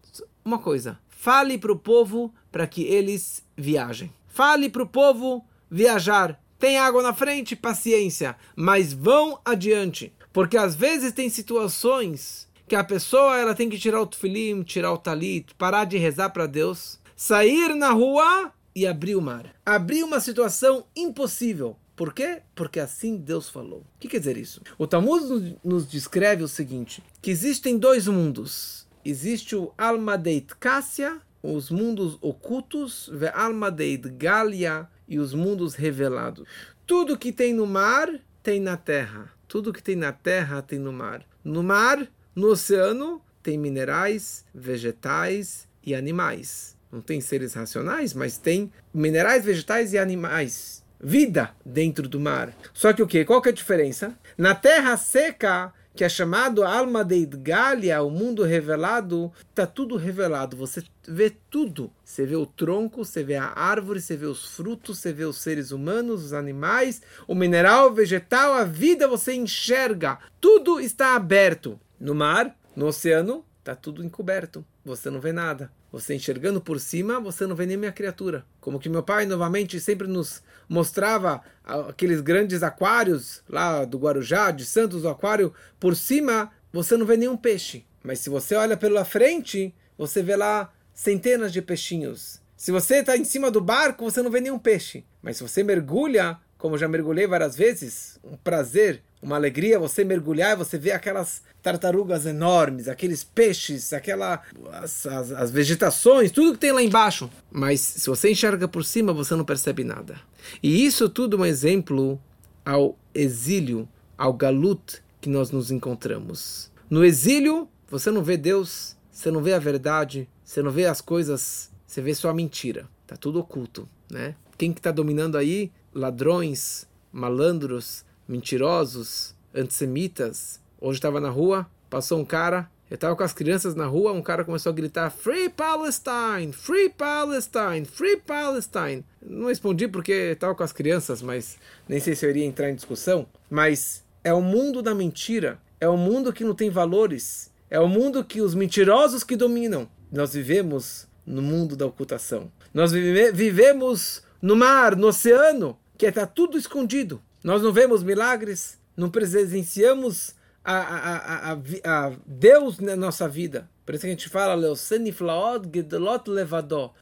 Uma 0.45 0.59
coisa: 0.59 0.99
fale 1.09 1.59
para 1.59 1.73
o 1.73 1.79
povo 1.79 2.33
para 2.51 2.67
que 2.67 2.85
eles 2.85 3.45
viajem. 3.57 4.13
Fale 4.29 4.69
para 4.69 4.83
o 4.83 4.89
povo 4.89 5.45
viajar. 5.71 6.41
Tem 6.59 6.79
água 6.79 7.03
na 7.03 7.15
frente, 7.15 7.57
paciência, 7.57 8.37
mas 8.55 8.93
vão 8.93 9.41
adiante. 9.45 10.13
Porque 10.33 10.57
às 10.57 10.75
vezes 10.75 11.13
tem 11.13 11.29
situações 11.29 12.49
que 12.69 12.77
a 12.77 12.85
pessoa 12.85 13.37
ela 13.37 13.55
tem 13.55 13.69
que 13.69 13.79
tirar 13.79 14.01
o 14.01 14.07
tefilim, 14.07 14.63
tirar 14.63 14.93
o 14.93 14.99
talit, 14.99 15.55
parar 15.57 15.85
de 15.85 15.99
rezar 15.99 16.31
para 16.31 16.47
Deus, 16.47 17.01
sair 17.17 17.75
na 17.75 17.91
rua 17.91 18.53
e 18.75 18.87
abrir 18.87 19.17
o 19.17 19.21
mar. 19.21 19.55
Abrir 19.65 20.03
uma 20.03 20.21
situação 20.21 20.85
impossível. 20.95 21.77
Por 21.97 22.15
quê? 22.15 22.43
Porque 22.55 22.81
assim 22.81 23.17
Deus 23.17 23.49
falou. 23.49 23.81
O 23.81 23.99
que 23.99 24.09
quer 24.09 24.21
dizer 24.21 24.37
isso? 24.37 24.63
O 24.79 24.87
Talmud 24.87 25.59
nos 25.63 25.87
descreve 25.87 26.43
o 26.43 26.49
seguinte: 26.49 27.03
que 27.21 27.31
existem 27.31 27.77
dois 27.77 28.07
mundos. 28.07 28.89
Existe 29.05 29.57
o 29.57 29.73
Almadeit 29.77 30.55
Cássia, 30.59 31.21
os 31.43 31.71
mundos 31.71 32.19
ocultos, 32.21 33.11
ve 33.13 33.29
Almadeit 33.29 34.09
Galia 34.11 34.89
e 35.09 35.19
os 35.19 35.35
mundos 35.35 35.75
revelados. 35.75 36.47
Tudo 36.87 37.19
que 37.19 37.33
tem 37.33 37.53
no 37.53 37.67
mar 37.67 38.09
tem 38.43 38.61
na 38.61 38.77
terra. 38.77 39.33
Tudo 39.47 39.73
que 39.73 39.83
tem 39.83 39.97
na 39.97 40.13
terra 40.13 40.63
tem 40.63 40.79
no 40.79 40.93
mar. 40.93 41.25
No 41.45 41.63
mar, 41.63 42.11
no 42.35 42.49
oceano, 42.49 43.23
tem 43.43 43.59
minerais, 43.59 44.45
vegetais 44.55 45.69
e 45.85 45.95
animais. 45.95 46.77
Não 46.91 47.01
tem 47.01 47.21
seres 47.21 47.55
racionais, 47.55 48.15
mas 48.15 48.37
tem 48.37 48.73
minerais, 48.93 49.45
vegetais 49.45 49.93
e 49.93 49.99
animais. 49.99 50.85
Vida 51.01 51.51
dentro 51.65 52.09
do 52.09 52.21
mar. 52.21 52.55
Só 52.75 52.93
que 52.93 53.03
o 53.03 53.07
que? 53.07 53.25
Qual 53.25 53.41
que 53.41 53.49
é 53.49 53.53
a 53.53 53.55
diferença? 53.55 54.15
Na 54.37 54.55
terra 54.55 54.97
seca, 54.97 55.73
que 55.95 56.05
é 56.05 56.09
chamado 56.09 56.63
alma 56.63 57.05
de 57.05 57.27
Galia, 57.27 58.03
o 58.03 58.11
mundo 58.11 58.43
revelado, 58.43 59.33
está 59.49 59.67
tudo 59.67 59.97
revelado. 59.97 60.57
Você 60.57 60.83
vê 61.07 61.31
tudo. 61.51 61.93
Você 62.05 62.27
vê 62.27 62.37
o 62.37 62.47
tronco, 62.47 63.05
você 63.05 63.23
vê 63.23 63.37
a 63.37 63.53
árvore, 63.55 64.01
você 64.01 64.17
vê 64.17 64.27
os 64.27 64.55
frutos, 64.55 64.99
você 64.99 65.13
vê 65.13 65.25
os 65.25 65.39
seres 65.39 65.71
humanos, 65.71 66.25
os 66.27 66.33
animais, 66.33 67.03
o 67.27 67.35
mineral, 67.35 67.89
o 67.89 67.95
vegetal, 67.95 68.55
a 68.55 68.65
vida, 68.65 69.09
você 69.09 69.33
enxerga. 69.33 70.19
Tudo 70.41 70.81
está 70.81 71.15
aberto. 71.15 71.79
No 71.99 72.15
mar, 72.15 72.57
no 72.75 72.87
oceano, 72.87 73.45
está 73.59 73.75
tudo 73.75 74.05
encoberto. 74.05 74.65
Você 74.85 75.11
não 75.11 75.21
vê 75.21 75.33
nada. 75.33 75.71
Você 75.93 76.15
enxergando 76.15 76.61
por 76.61 76.79
cima, 76.79 77.19
você 77.19 77.47
não 77.47 77.57
vê 77.57 77.67
nem 77.67 77.77
minha 77.77 77.93
criatura. 77.93 78.45
Como 78.61 78.79
que 78.79 78.89
meu 78.89 79.03
pai 79.03 79.27
novamente 79.27 79.81
sempre 79.81 80.07
nos 80.07 80.43
mostrava 80.69 81.43
aqueles 81.65 82.21
grandes 82.21 82.63
aquários 82.63 83.43
lá 83.49 83.85
do 83.85 83.99
Guarujá, 83.99 84.53
de 84.53 84.65
Santos, 84.65 85.05
o 85.05 85.09
aquário, 85.09 85.53
por 85.81 85.97
cima 85.97 86.53
você 86.73 86.97
não 86.97 87.05
vê 87.05 87.17
nenhum 87.17 87.37
peixe. 87.37 87.85
Mas 88.03 88.21
se 88.21 88.31
você 88.31 88.55
olha 88.55 88.77
pela 88.77 89.05
frente, 89.05 89.75
você 89.99 90.23
vê 90.23 90.37
lá 90.37 90.73
centenas 90.95 91.53
de 91.53 91.61
peixinhos. 91.61 92.41
Se 92.57 92.71
você 92.71 92.97
está 92.97 93.17
em 93.17 93.25
cima 93.25 93.51
do 93.51 93.61
barco, 93.61 94.05
você 94.05 94.23
não 94.23 94.31
vê 94.31 94.41
nenhum 94.41 94.59
peixe. 94.59 95.05
Mas 95.21 95.39
se 95.39 95.43
você 95.43 95.63
mergulha, 95.63 96.39
como 96.61 96.79
já 96.79 96.87
mergulhei 96.87 97.27
várias 97.27 97.57
vezes, 97.57 98.19
um 98.23 98.37
prazer 98.37 99.03
uma 99.23 99.37
alegria 99.37 99.79
você 99.79 100.03
mergulhar 100.03 100.53
e 100.53 100.57
você 100.57 100.79
ver 100.79 100.93
aquelas 100.93 101.43
tartarugas 101.63 102.25
enormes, 102.25 102.89
aqueles 102.89 103.23
peixes, 103.23 103.93
aquela 103.93 104.43
as, 104.73 105.07
as, 105.07 105.33
as, 105.33 105.51
vegetações, 105.51 106.31
tudo 106.31 106.53
que 106.53 106.59
tem 106.59 106.73
lá 106.73 106.83
embaixo. 106.83 107.31
Mas 107.51 107.81
se 107.81 108.09
você 108.09 108.31
enxerga 108.31 108.67
por 108.67 108.85
cima, 108.85 109.13
você 109.13 109.35
não 109.35 109.45
percebe 109.45 109.85
nada. 109.85 110.19
E 110.63 110.85
isso 110.85 111.09
tudo 111.09 111.37
é 111.37 111.41
um 111.41 111.47
exemplo 111.47 112.21
ao 112.65 112.99
exílio, 113.15 113.89
ao 114.17 114.33
galut 114.33 115.03
que 115.21 115.29
nós 115.29 115.51
nos 115.51 115.71
encontramos. 115.71 116.71
No 116.89 117.05
exílio, 117.05 117.69
você 117.89 118.11
não 118.11 118.23
vê 118.23 118.37
Deus, 118.37 118.97
você 119.11 119.31
não 119.31 119.43
vê 119.43 119.53
a 119.53 119.59
verdade, 119.59 120.29
você 120.43 120.63
não 120.63 120.71
vê 120.71 120.87
as 120.87 121.01
coisas, 121.01 121.71
você 121.87 122.01
vê 122.01 122.15
só 122.15 122.31
a 122.31 122.35
mentira. 122.35 122.89
Tá 123.07 123.17
tudo 123.17 123.39
oculto, 123.39 123.89
né? 124.11 124.35
Quem 124.57 124.73
que 124.73 124.79
está 124.79 124.91
dominando 124.91 125.37
aí 125.37 125.71
ladrões, 125.95 126.87
malandros, 127.13 128.05
mentirosos, 128.29 129.35
antissemitas. 129.55 130.61
Hoje 130.81 130.99
estava 130.99 131.21
na 131.21 131.31
rua, 131.31 131.67
passou 131.89 132.19
um 132.19 132.25
cara, 132.25 132.71
eu 132.91 132.97
estava 132.97 133.15
com 133.15 133.23
as 133.23 133.33
crianças 133.33 133.75
na 133.75 133.87
rua, 133.87 134.13
um 134.13 134.23
cara 134.23 134.45
começou 134.45 134.71
a 134.71 134.75
gritar 134.75 135.11
Free 135.11 135.49
Palestine! 135.49 136.53
Free 136.53 136.89
Palestine! 136.89 137.85
Free 137.85 138.17
Palestine! 138.17 139.05
Não 139.23 139.47
respondi 139.47 139.87
porque 139.87 140.13
estava 140.13 140.55
com 140.55 140.65
as 140.65 140.73
crianças, 140.73 141.23
mas 141.23 141.57
nem 141.89 142.01
sei 142.01 142.17
se 142.17 142.27
eu 142.27 142.31
iria 142.31 142.45
entrar 142.45 142.69
em 142.69 142.75
discussão. 142.75 143.27
Mas 143.49 144.05
é 144.25 144.33
o 144.33 144.41
mundo 144.41 144.83
da 144.83 144.95
mentira, 144.95 145.61
é 145.81 145.89
o 145.89 145.97
mundo 145.97 146.33
que 146.33 146.43
não 146.43 146.55
tem 146.55 146.69
valores, 146.69 147.51
é 147.71 147.79
o 147.79 147.89
mundo 147.89 148.25
que 148.25 148.41
os 148.41 148.57
mentirosos 148.57 149.23
que 149.23 149.37
dominam. 149.37 149.89
Nós 150.11 150.33
vivemos 150.33 151.07
no 151.25 151.41
mundo 151.41 151.77
da 151.77 151.87
ocultação. 151.87 152.51
Nós 152.75 152.91
vive 152.91 153.31
vivemos 153.31 154.23
no 154.41 154.57
mar, 154.57 154.97
no 154.97 155.09
oceano, 155.09 155.79
que 155.97 156.07
está 156.07 156.27
tudo 156.27 156.59
escondido. 156.59 157.23
Nós 157.43 157.63
não 157.63 157.73
vemos 157.73 158.03
milagres, 158.03 158.79
não 158.97 159.11
presenciamos 159.11 160.35
a, 160.65 160.77
a, 160.77 161.53
a, 161.53 162.07
a, 162.07 162.13
Deus 162.27 162.79
na 162.79 162.97
nossa 162.97 163.29
vida. 163.29 163.69
Por 163.85 163.95
isso 163.95 164.03
que 164.03 164.09
a 164.09 164.11
gente 164.11 164.29
fala, 164.29 164.57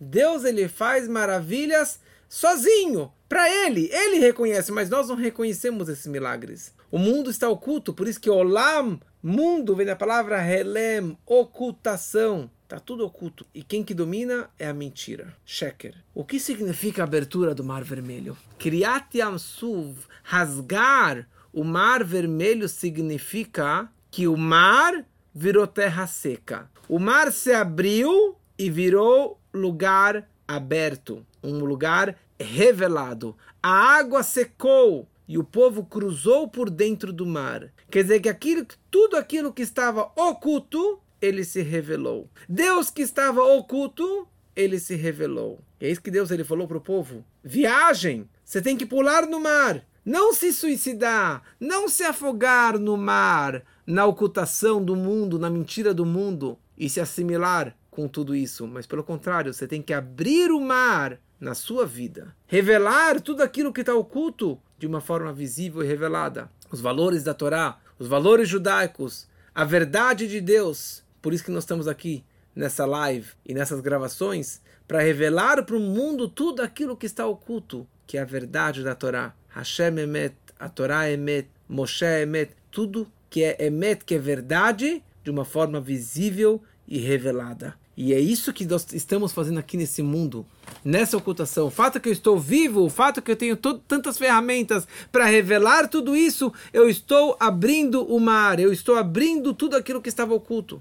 Deus 0.01 0.44
ele 0.44 0.68
faz 0.68 1.09
maravilhas 1.09 2.01
sozinho, 2.29 3.12
para 3.29 3.48
ele. 3.48 3.90
Ele 3.92 4.18
reconhece, 4.18 4.72
mas 4.72 4.88
nós 4.88 5.09
não 5.09 5.16
reconhecemos 5.16 5.88
esses 5.88 6.07
milagres. 6.07 6.72
O 6.90 6.98
mundo 6.98 7.31
está 7.31 7.48
oculto, 7.48 7.92
por 7.92 8.09
isso 8.09 8.20
que 8.20 8.31
Olam, 8.31 8.98
mundo, 9.22 9.77
vem 9.77 9.87
da 9.87 9.96
palavra 9.96 10.42
Helem, 10.42 11.18
ocultação. 11.27 12.51
Está 12.68 12.78
tudo 12.78 13.07
oculto. 13.07 13.46
E 13.54 13.62
quem 13.62 13.83
que 13.83 13.94
domina 13.94 14.50
é 14.59 14.68
a 14.68 14.74
mentira. 14.74 15.35
Sheker. 15.42 15.94
O 16.14 16.22
que 16.22 16.38
significa 16.38 17.02
a 17.02 17.04
abertura 17.04 17.54
do 17.54 17.64
Mar 17.64 17.83
Vermelho? 17.83 18.37
Kriyat 18.59 19.16
Yamsuv, 19.16 19.96
rasgar 20.22 21.26
o 21.50 21.64
Mar 21.64 22.04
Vermelho 22.04 22.68
significa 22.68 23.90
que 24.11 24.28
o 24.28 24.37
mar 24.37 25.02
virou 25.35 25.66
terra 25.66 26.07
seca. 26.07 26.70
O 26.87 26.98
mar 26.98 27.33
se 27.33 27.54
abriu 27.54 28.37
e 28.59 28.68
virou 28.68 29.40
lugar 29.54 30.28
aberto, 30.46 31.24
um 31.42 31.64
lugar 31.64 32.18
revelado. 32.38 33.35
A 33.62 33.96
água 33.96 34.22
secou 34.22 35.09
e 35.26 35.38
o 35.38 35.44
povo 35.44 35.87
cruzou 35.87 36.46
por 36.46 36.68
dentro 36.68 37.14
do 37.14 37.24
mar. 37.24 37.72
Quer 37.90 38.02
dizer 38.02 38.20
que 38.20 38.28
aquilo, 38.28 38.66
tudo 38.90 39.16
aquilo 39.16 39.54
que 39.54 39.62
estava 39.62 40.12
oculto 40.14 41.00
ele 41.20 41.44
se 41.44 41.62
revelou. 41.62 42.28
Deus 42.48 42.90
que 42.90 43.02
estava 43.02 43.42
oculto, 43.42 44.26
ele 44.54 44.78
se 44.78 44.94
revelou. 44.94 45.61
E 45.81 45.87
é 45.87 45.90
isso 45.90 46.02
que 46.02 46.11
Deus 46.11 46.31
ele 46.31 46.44
falou 46.44 46.66
para 46.66 46.78
o 46.78 46.83
povo: 46.83 47.24
viagem, 47.42 48.28
você 48.44 48.61
tem 48.61 48.76
que 48.76 48.87
pular 48.87 49.26
no 49.26 49.40
mar, 49.40 49.85
não 50.04 50.33
se 50.33 50.52
suicidar, 50.52 51.42
não 51.61 51.88
se 51.88 52.02
afogar 52.02 52.78
no 52.78 52.96
mar, 52.96 53.62
na 53.87 54.04
ocultação 54.07 54.85
do 54.85 54.96
mundo, 54.96 55.38
na 55.38 55.48
mentira 55.48 55.94
do 55.94 56.04
mundo 56.04 56.59
e 56.76 56.88
se 56.88 57.00
assimilar 57.00 57.76
com 57.90 58.07
tudo 58.07 58.35
isso, 58.35 58.66
mas 58.66 58.87
pelo 58.87 59.02
contrário, 59.02 59.52
você 59.52 59.66
tem 59.66 59.83
que 59.83 59.92
abrir 59.92 60.52
o 60.52 60.61
mar 60.61 61.18
na 61.40 61.54
sua 61.54 61.85
vida, 61.85 62.35
revelar 62.46 63.20
tudo 63.20 63.42
aquilo 63.42 63.72
que 63.72 63.81
está 63.81 63.94
oculto 63.94 64.61
de 64.78 64.87
uma 64.87 65.00
forma 65.00 65.33
visível 65.33 65.83
e 65.83 65.87
revelada. 65.87 66.50
Os 66.70 66.81
valores 66.81 67.24
da 67.24 67.35
Torá, 67.35 67.78
os 67.98 68.07
valores 68.07 68.48
judaicos, 68.48 69.28
a 69.54 69.64
verdade 69.64 70.28
de 70.28 70.40
Deus, 70.40 71.02
por 71.20 71.33
isso 71.33 71.44
que 71.44 71.50
nós 71.50 71.64
estamos 71.64 71.88
aqui 71.88 72.24
nessa 72.54 72.85
live 72.85 73.28
e 73.46 73.54
nessas 73.54 73.81
gravações 73.81 74.61
para 74.87 75.00
revelar 75.00 75.64
para 75.64 75.76
o 75.76 75.81
mundo 75.81 76.28
tudo 76.28 76.62
aquilo 76.62 76.96
que 76.96 77.07
está 77.07 77.26
oculto, 77.26 77.87
que 78.07 78.16
é 78.16 78.22
a 78.22 78.24
verdade 78.24 78.83
da 78.83 78.94
Torá. 78.94 79.35
Hashem 79.48 79.98
Emet, 79.98 80.35
a 80.59 80.68
Torá 80.68 81.11
Emet, 81.11 81.48
Moshe 81.68 82.04
Emet, 82.04 82.52
tudo 82.70 83.07
que 83.28 83.44
é 83.44 83.66
Emet, 83.66 84.04
que 84.04 84.14
é 84.14 84.18
verdade, 84.18 85.02
de 85.22 85.31
uma 85.31 85.44
forma 85.44 85.81
visível 85.81 86.62
e 86.87 86.98
revelada. 86.98 87.76
E 88.00 88.14
é 88.14 88.20
isso 88.20 88.52
que 88.52 88.64
nós 88.64 88.87
estamos 88.92 89.33
fazendo 89.33 89.59
aqui 89.59 89.76
nesse 89.76 90.02
mundo, 90.02 90.46
nessa 90.85 91.16
ocultação. 91.16 91.66
O 91.66 91.70
fato 91.70 91.98
que 91.98 92.09
eu 92.09 92.12
estou 92.12 92.38
vivo, 92.38 92.85
o 92.85 92.88
fato 92.88 93.20
que 93.20 93.31
eu 93.31 93.37
tenho 93.37 93.57
tantas 93.57 94.16
ferramentas 94.16 94.87
para 95.11 95.24
revelar 95.24 95.88
tudo 95.88 96.16
isso, 96.16 96.52
eu 96.72 96.88
estou 96.88 97.37
abrindo 97.40 98.04
o 98.04 98.20
mar, 98.20 98.61
eu 98.61 98.72
estou 98.72 98.94
abrindo 98.94 99.52
tudo 99.52 99.76
aquilo 99.76 100.00
que 100.00 100.09
estava 100.09 100.33
oculto. 100.33 100.81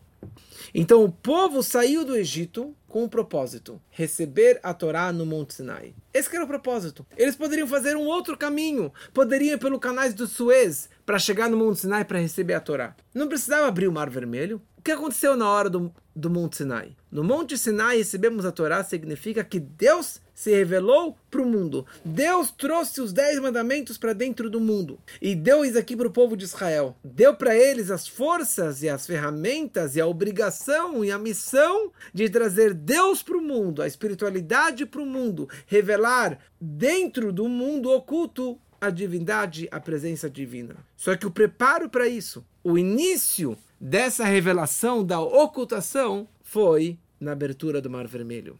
Então 0.73 1.03
o 1.03 1.11
povo 1.11 1.61
saiu 1.63 2.03
do 2.03 2.15
Egito 2.15 2.75
com 2.87 3.03
um 3.03 3.09
propósito: 3.09 3.81
receber 3.89 4.59
a 4.63 4.73
Torá 4.73 5.11
no 5.11 5.25
Monte 5.25 5.53
Sinai. 5.53 5.93
Esse 6.13 6.33
era 6.35 6.45
o 6.45 6.47
propósito. 6.47 7.05
Eles 7.15 7.35
poderiam 7.35 7.67
fazer 7.67 7.95
um 7.95 8.05
outro 8.05 8.37
caminho, 8.37 8.91
poderiam 9.13 9.55
ir 9.55 9.59
pelo 9.59 9.79
canais 9.79 10.13
do 10.13 10.27
Suez 10.27 10.89
para 11.05 11.19
chegar 11.19 11.49
no 11.49 11.57
Monte 11.57 11.79
Sinai 11.79 12.05
para 12.05 12.19
receber 12.19 12.53
a 12.53 12.59
Torá. 12.59 12.95
Não 13.13 13.27
precisava 13.27 13.67
abrir 13.67 13.87
o 13.87 13.91
Mar 13.91 14.09
Vermelho. 14.09 14.61
O 14.77 14.81
que 14.81 14.91
aconteceu 14.91 15.35
na 15.35 15.49
hora 15.49 15.69
do, 15.69 15.93
do 16.17 16.29
Monte 16.29 16.57
Sinai? 16.57 16.95
No 17.11 17.23
Monte 17.23 17.57
Sinai 17.57 17.97
recebemos 17.97 18.45
a 18.45 18.51
Torá 18.51 18.83
significa 18.83 19.43
que 19.43 19.59
Deus 19.59 20.19
se 20.33 20.51
revelou 20.51 21.17
para 21.31 21.41
o 21.41 21.45
mundo. 21.45 21.85
Deus 22.03 22.51
trouxe 22.51 23.01
os 23.01 23.11
dez 23.13 23.39
mandamentos 23.39 23.97
para 23.97 24.13
dentro 24.13 24.49
do 24.49 24.59
mundo 24.59 24.99
e 25.21 25.35
deu 25.35 25.63
isso 25.65 25.77
aqui 25.77 25.95
para 25.95 26.07
o 26.07 26.11
povo 26.11 26.35
de 26.35 26.45
Israel. 26.45 26.95
Deu 27.03 27.35
para 27.35 27.55
eles 27.55 27.89
as 27.89 28.07
forças 28.07 28.83
e 28.83 28.89
as 28.89 29.05
ferramentas 29.05 29.95
e 29.95 30.01
a 30.01 30.07
obrigação 30.07 31.03
e 31.03 31.11
a 31.11 31.17
missão 31.17 31.91
de 32.13 32.29
trazer 32.29 32.73
Deus 32.73 33.23
para 33.23 33.37
o 33.37 33.41
mundo, 33.41 33.81
a 33.81 33.87
espiritualidade 33.87 34.85
para 34.85 35.01
o 35.01 35.05
mundo, 35.05 35.49
revelar 35.65 36.37
dentro 36.59 37.31
do 37.31 37.47
mundo 37.47 37.91
oculto 37.91 38.59
a 38.79 38.89
divindade, 38.89 39.67
a 39.71 39.79
presença 39.79 40.29
divina. 40.29 40.75
Só 40.95 41.15
que 41.15 41.25
o 41.25 41.31
preparo 41.31 41.89
para 41.89 42.07
isso, 42.07 42.45
o 42.63 42.77
início 42.77 43.57
dessa 43.79 44.25
revelação 44.25 45.03
da 45.03 45.19
ocultação 45.19 46.27
foi 46.43 46.97
na 47.19 47.31
abertura 47.31 47.81
do 47.81 47.89
Mar 47.89 48.07
Vermelho. 48.07 48.57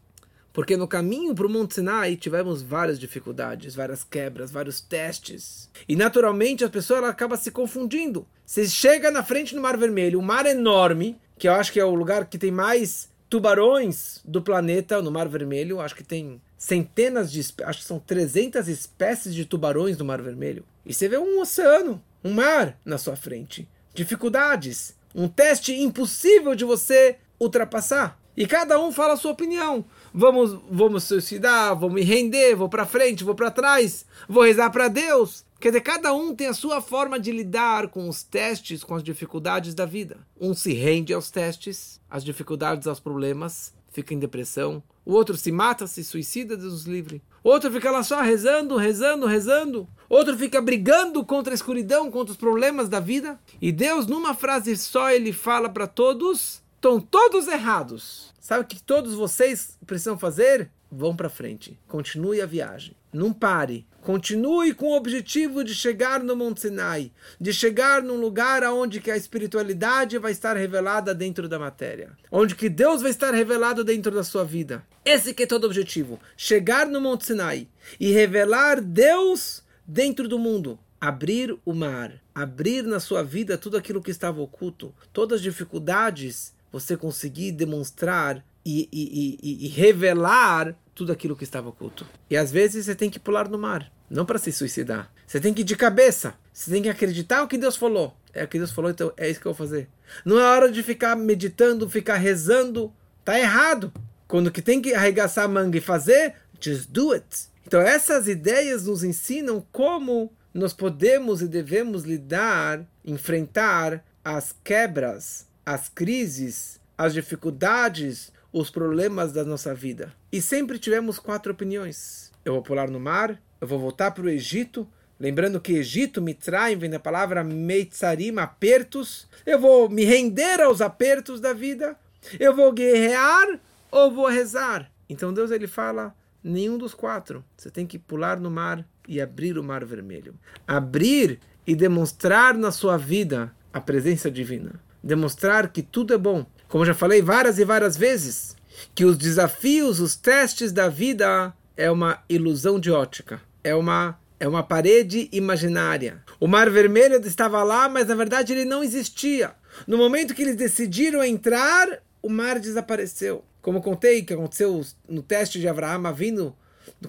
Porque 0.58 0.75
no 0.75 0.88
caminho 0.88 1.36
para 1.36 1.45
o 1.45 1.49
Monte 1.49 1.75
Sinai 1.75 2.15
tivemos 2.15 2.63
várias 2.63 2.99
dificuldades, 2.99 3.75
várias 3.75 4.03
quebras, 4.03 4.49
vários 4.49 4.82
testes. 4.82 5.69
E 5.88 5.95
naturalmente 5.95 6.65
a 6.65 6.69
pessoa 6.69 6.97
ela 6.97 7.10
acaba 7.10 7.38
se 7.38 7.51
confundindo. 7.51 8.25
Você 8.43 8.67
chega 8.67 9.12
na 9.12 9.23
frente 9.23 9.53
do 9.53 9.62
Mar 9.62 9.77
Vermelho, 9.77 10.19
um 10.19 10.23
mar 10.23 10.47
enorme, 10.47 11.15
que 11.38 11.47
eu 11.47 11.53
acho 11.53 11.71
que 11.71 11.80
é 11.80 11.86
o 11.86 11.93
lugar 11.93 12.25
que 12.25 12.39
tem 12.39 12.49
mais 12.49 13.08
tubarões 13.30 14.19
do 14.25 14.41
planeta, 14.41 14.99
no 14.99 15.12
Mar 15.12 15.27
Vermelho. 15.27 15.80
Acho 15.80 15.95
que 15.95 16.03
tem 16.03 16.41
centenas 16.58 17.32
de, 17.32 17.39
acho 17.63 17.80
que 17.82 17.86
são 17.86 17.99
300 17.99 18.67
espécies 18.67 19.36
de 19.36 19.45
tubarões 19.45 19.95
no 19.97 20.06
Mar 20.06 20.21
Vermelho. 20.21 20.65
E 20.84 20.91
você 20.91 21.08
vê 21.08 21.19
um 21.19 21.39
oceano, 21.39 22.01
um 22.23 22.34
mar 22.34 22.80
na 22.84 22.97
sua 22.97 23.15
frente. 23.15 23.67
Dificuldades, 23.93 24.95
um 25.17 25.27
teste 25.27 25.73
impossível 25.73 26.56
de 26.56 26.63
você 26.63 27.17
ultrapassar. 27.38 28.17
E 28.38 28.45
cada 28.45 28.80
um 28.80 28.91
fala 28.91 29.13
a 29.13 29.17
sua 29.17 29.32
opinião 29.32 29.84
vamos, 30.17 30.58
vamos 30.69 31.03
suicidar, 31.03 31.77
vou 31.77 31.91
me 31.91 32.01
render, 32.01 32.56
vou 32.56 32.67
para 32.67 32.88
frente, 32.88 33.23
vou 33.23 33.36
para 33.36 33.51
trás, 33.51 34.03
vou 34.27 34.43
rezar 34.43 34.71
para 34.71 34.88
Deus. 34.88 35.45
Quer 35.60 35.69
dizer, 35.69 35.82
cada 35.82 36.12
um 36.13 36.36
tem 36.36 36.47
a 36.47 36.53
sua 36.53 36.82
forma 36.82 37.19
de 37.19 37.32
lidar 37.32 37.88
com 37.89 38.10
os 38.10 38.23
testes, 38.23 38.84
com 38.84 38.95
as 38.95 39.03
dificuldades 39.03 39.75
da 39.75 39.86
vida. 39.86 40.17
Um 40.39 40.53
se 40.56 40.73
rende 40.73 41.13
aos 41.13 41.30
testes, 41.30 42.01
às 42.10 42.23
dificuldades, 42.23 42.88
aos 42.88 42.99
problemas, 42.99 43.73
fica 43.91 44.13
em 44.13 44.19
depressão. 44.19 44.82
O 45.08 45.13
outro 45.13 45.38
se 45.38 45.54
mata, 45.54 45.88
se 45.88 46.04
suicida, 46.04 46.58
Deus 46.58 46.74
nos 46.74 46.86
livre. 46.86 47.22
Outro 47.41 47.72
fica 47.72 47.89
lá 47.89 48.04
só 48.04 48.22
rezando, 48.22 48.76
rezando, 48.76 49.26
rezando. 49.26 49.88
Outro 50.10 50.38
fica 50.38 50.60
brigando 50.60 51.24
contra 51.24 51.54
a 51.54 51.56
escuridão, 51.56 52.12
contra 52.12 52.34
os 52.34 52.38
problemas 52.38 52.89
da 52.89 53.00
vida. 53.00 53.39
E 53.62 53.72
Deus, 53.72 54.06
numa 54.06 54.34
frase 54.34 54.76
só, 54.76 55.10
ele 55.10 55.32
fala 55.32 55.70
para 55.70 55.88
todos: 55.88 56.62
estão 56.76 57.00
todos 57.00 57.48
errados. 57.48 58.34
Sabe 58.41 58.65
o 58.65 58.67
que 58.67 58.84
todos 58.84 59.13
vocês 59.13 59.78
precisam 59.88 60.17
fazer? 60.17 60.70
Vão 60.91 61.15
para 61.15 61.30
frente. 61.30 61.80
Continue 61.88 62.41
a 62.41 62.46
viagem. 62.46 62.93
Não 63.13 63.32
pare. 63.32 63.88
Continue 64.08 64.74
com 64.74 64.86
o 64.86 64.96
objetivo 64.96 65.65
de 65.65 65.76
chegar 65.76 66.24
no 66.24 66.34
Monte 66.34 66.62
Sinai, 66.62 67.12
de 67.41 67.52
chegar 67.52 68.02
num 68.02 68.15
lugar 68.15 68.63
onde 68.63 69.02
que 69.02 69.12
a 69.12 69.17
espiritualidade 69.17 70.17
vai 70.17 70.32
estar 70.32 70.56
revelada 70.56 71.13
dentro 71.13 71.50
da 71.50 71.60
matéria, 71.60 72.13
onde 72.32 72.56
que 72.56 72.70
Deus 72.70 73.02
vai 73.02 73.12
estar 73.12 73.34
revelado 73.34 73.84
dentro 73.84 74.10
da 74.10 74.24
sua 74.24 74.46
vida. 74.46 74.82
Esse 75.04 75.34
que 75.34 75.43
é 75.43 75.46
todo 75.46 75.65
o 75.65 75.67
objetivo, 75.67 76.22
chegar 76.38 76.88
no 76.88 77.02
Monte 77.02 77.26
Sinai 77.26 77.67
e 78.00 78.10
revelar 78.13 78.80
Deus 78.80 79.62
dentro 79.86 80.26
do 80.26 80.39
mundo, 80.39 80.80
abrir 81.02 81.54
o 81.65 81.74
mar, 81.74 82.13
abrir 82.34 82.84
na 82.84 83.02
sua 83.02 83.22
vida 83.22 83.58
tudo 83.58 83.76
aquilo 83.76 84.02
que 84.02 84.12
estava 84.12 84.39
oculto, 84.39 84.96
todas 85.12 85.39
as 85.39 85.43
dificuldades 85.43 86.56
você 86.72 86.96
conseguir 86.96 87.52
demonstrar 87.52 88.41
e, 88.65 88.88
e, 88.91 89.38
e, 89.43 89.65
e, 89.65 89.67
revelar 89.67 90.78
tudo 90.93 91.12
aquilo 91.12 91.36
que 91.36 91.43
estava 91.43 91.70
oculto. 91.70 92.06
E 92.30 92.36
às 92.36 92.52
vezes 92.52 92.86
você 92.86 92.96
tem 92.96 93.10
que 93.10 93.20
pular 93.20 93.48
no 93.48 93.58
mar, 93.58 93.89
não 94.10 94.26
para 94.26 94.39
se 94.39 94.52
suicidar. 94.52 95.12
Você 95.26 95.39
tem 95.39 95.54
que 95.54 95.62
ir 95.62 95.65
de 95.65 95.76
cabeça. 95.76 96.36
Você 96.54 96.72
tem 96.72 96.82
que 96.82 96.89
acreditar 96.89 97.43
o 97.43 97.48
que 97.48 97.58
Deus 97.58 97.76
falou. 97.76 98.15
É 98.34 98.43
o 98.43 98.48
que 98.48 98.58
Deus 98.58 98.72
falou, 98.72 98.91
então 98.91 99.12
é 99.17 99.30
isso 99.30 99.39
que 99.39 99.46
eu 99.46 99.54
vou 99.54 99.67
fazer. 99.67 99.89
Não 100.24 100.39
é 100.39 100.43
hora 100.43 100.72
de 100.72 100.82
ficar 100.84 101.15
meditando, 101.15 101.89
ficar 101.89 102.17
rezando. 102.17 102.93
Tá 103.26 103.39
errado. 103.39 103.91
Quando 104.28 104.52
que 104.52 104.62
tem 104.62 104.82
que 104.82 104.93
arregaçar 104.93 105.46
a 105.46 105.48
manga 105.48 105.78
e 105.78 105.82
fazer, 105.82 106.36
just 106.60 106.89
do 106.89 107.12
it. 107.12 107.26
Então 107.65 107.82
essas 107.82 108.28
ideias 108.28 108.86
nos 108.86 109.04
ensinam 109.04 109.65
como 109.72 110.32
nós 110.54 110.74
podemos 110.74 111.41
e 111.41 111.48
devemos 111.48 112.04
lidar, 112.04 112.86
enfrentar 113.06 114.04
as 114.24 114.56
quebras, 114.63 115.46
as 115.65 115.89
crises, 115.89 116.80
as 116.98 117.13
dificuldades, 117.13 118.32
os 118.52 118.70
problemas 118.70 119.32
da 119.32 119.43
nossa 119.43 119.74
vida. 119.76 120.13
E 120.32 120.41
sempre 120.41 120.80
tivemos 120.80 121.20
quatro 121.20 121.52
opiniões. 121.52 122.32
Eu 122.43 122.54
vou 122.54 122.62
pular 122.62 122.89
no 122.89 123.00
mar, 123.00 123.41
eu 123.60 123.67
vou 123.67 123.80
voltar 123.80 124.12
para 124.12 124.24
o 124.24 124.30
Egito, 124.30 124.88
lembrando 125.20 125.60
que 125.60 125.74
Egito, 125.74 126.22
Mitzrayim, 126.22 126.78
vem 126.78 126.89
da 126.89 127.00
palavra 127.00 127.43
Meitzarim, 127.43 128.38
apertos. 128.38 129.28
Eu 129.46 129.60
vou 129.60 129.89
me 129.89 130.06
render 130.06 130.62
aos 130.62 130.82
apertos 130.82 131.39
da 131.41 131.54
vida, 131.54 131.98
eu 132.39 132.56
vou 132.56 132.72
guerrear 132.72 133.60
ou 133.91 134.12
vou 134.12 134.28
rezar. 134.28 134.91
Então 135.10 135.34
Deus 135.34 135.52
ele 135.52 135.67
fala, 135.67 136.15
nenhum 136.43 136.78
dos 136.78 136.93
quatro. 136.93 137.43
Você 137.56 137.70
tem 137.70 137.86
que 137.86 137.98
pular 137.98 138.39
no 138.39 138.52
mar 138.52 138.86
e 139.08 139.22
abrir 139.22 139.58
o 139.58 139.63
mar 139.63 139.84
vermelho. 139.86 140.36
Abrir 140.67 141.39
e 141.65 141.76
demonstrar 141.76 142.56
na 142.56 142.72
sua 142.72 142.98
vida 142.98 143.54
a 143.74 143.82
presença 143.82 144.30
divina. 144.30 144.80
Demonstrar 145.04 145.70
que 145.70 145.82
tudo 145.82 146.13
é 146.13 146.17
bom. 146.17 146.46
Como 146.67 146.86
já 146.86 146.93
falei 146.93 147.22
várias 147.22 147.60
e 147.60 147.65
várias 147.65 147.96
vezes, 147.96 148.56
que 148.93 149.06
os 149.06 149.17
desafios, 149.17 150.00
os 150.00 150.15
testes 150.15 150.72
da 150.72 150.89
vida 150.89 151.54
é 151.76 151.89
uma 151.89 152.24
ilusão 152.28 152.80
de 152.80 152.91
ótica. 152.91 153.41
É 153.67 153.75
uma 153.75 154.17
é 154.39 154.47
uma 154.47 154.62
parede 154.62 155.27
imaginária. 155.32 156.23
O 156.39 156.47
Mar 156.47 156.69
Vermelho 156.69 157.15
estava 157.25 157.63
lá, 157.63 157.89
mas 157.89 158.08
na 158.08 158.15
verdade 158.15 158.53
ele 158.53 158.65
não 158.65 158.84
existia. 158.84 159.56
No 159.88 159.97
momento 159.97 160.36
que 160.36 160.43
eles 160.43 160.56
decidiram 160.56 161.23
entrar, 161.23 162.01
o 162.21 162.30
mar 162.30 162.60
desapareceu. 162.60 163.43
Como 163.62 163.82
contei 163.82 164.21
que 164.21 164.34
aconteceu 164.34 164.86
no 165.10 165.23
teste 165.23 165.60
de 165.60 165.67
Abraão 165.67 166.13
vindo 166.13 166.56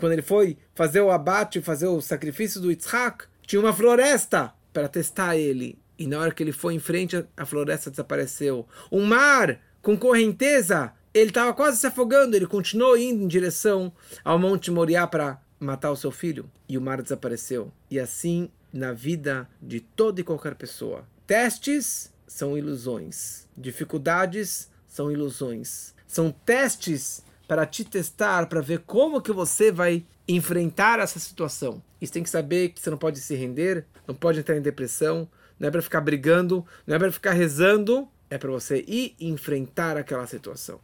quando 0.01 0.13
ele 0.13 0.23
foi 0.23 0.57
fazer 0.75 1.01
o 1.01 1.11
abate, 1.11 1.61
fazer 1.61 1.87
o 1.87 2.01
sacrifício 2.01 2.61
do 2.61 2.71
Yitzhak, 2.71 3.27
tinha 3.47 3.61
uma 3.61 3.73
floresta 3.73 4.53
para 4.73 4.89
testar 4.89 5.37
ele. 5.37 5.79
E 5.99 6.07
na 6.07 6.19
hora 6.19 6.33
que 6.33 6.43
ele 6.43 6.53
foi 6.53 6.75
em 6.75 6.79
frente, 6.81 7.25
a 7.37 7.47
floresta 7.47 7.91
desapareceu. 7.91 8.67
Um 8.91 9.05
mar 9.05 9.61
com 9.83 9.97
correnteza, 9.97 10.93
ele 11.13 11.31
estava 11.31 11.53
quase 11.53 11.79
se 11.79 11.87
afogando. 11.87 12.35
Ele 12.35 12.47
continuou 12.47 12.97
indo 12.97 13.23
em 13.23 13.29
direção 13.29 13.93
ao 14.25 14.39
Monte 14.39 14.71
Moriá 14.71 15.07
para 15.07 15.41
matar 15.59 15.91
o 15.91 15.97
seu 15.97 16.11
filho. 16.11 16.51
E 16.69 16.77
o 16.77 16.81
mar 16.81 17.03
desapareceu. 17.03 17.73
E 17.91 17.99
assim 17.99 18.51
na 18.73 18.93
vida 18.93 19.49
de 19.61 19.81
toda 19.81 20.21
e 20.21 20.25
qualquer 20.25 20.55
pessoa. 20.55 21.05
Testes 21.27 22.13
são 22.27 22.57
ilusões. 22.57 23.47
Dificuldades 23.57 24.71
são 24.87 25.11
ilusões. 25.11 25.95
São 26.07 26.31
testes 26.31 27.23
para 27.47 27.65
te 27.65 27.85
testar, 27.85 28.47
para 28.47 28.61
ver 28.61 28.81
como 28.81 29.23
que 29.23 29.33
você 29.33 29.73
vai 29.73 30.05
enfrentar 30.27 30.99
essa 30.99 31.19
situação. 31.19 31.83
E 32.01 32.07
você 32.07 32.13
tem 32.13 32.23
que 32.23 32.31
saber 32.31 32.71
que 32.71 32.81
você 32.81 32.91
não 32.91 32.99
pode 32.99 33.19
se 33.21 33.35
render, 33.35 33.87
não 34.07 34.15
pode 34.15 34.39
entrar 34.39 34.57
em 34.57 34.63
depressão, 34.63 35.29
não 35.59 35.69
é 35.69 35.71
para 35.71 35.83
ficar 35.83 36.01
brigando, 36.01 36.65
não 36.87 36.97
é 36.97 36.99
para 36.99 37.11
ficar 37.11 37.33
rezando, 37.33 38.07
é 38.31 38.37
para 38.37 38.51
você 38.51 38.85
ir 38.87 39.15
enfrentar 39.19 39.97
aquela 39.97 40.27
situação. 40.27 40.79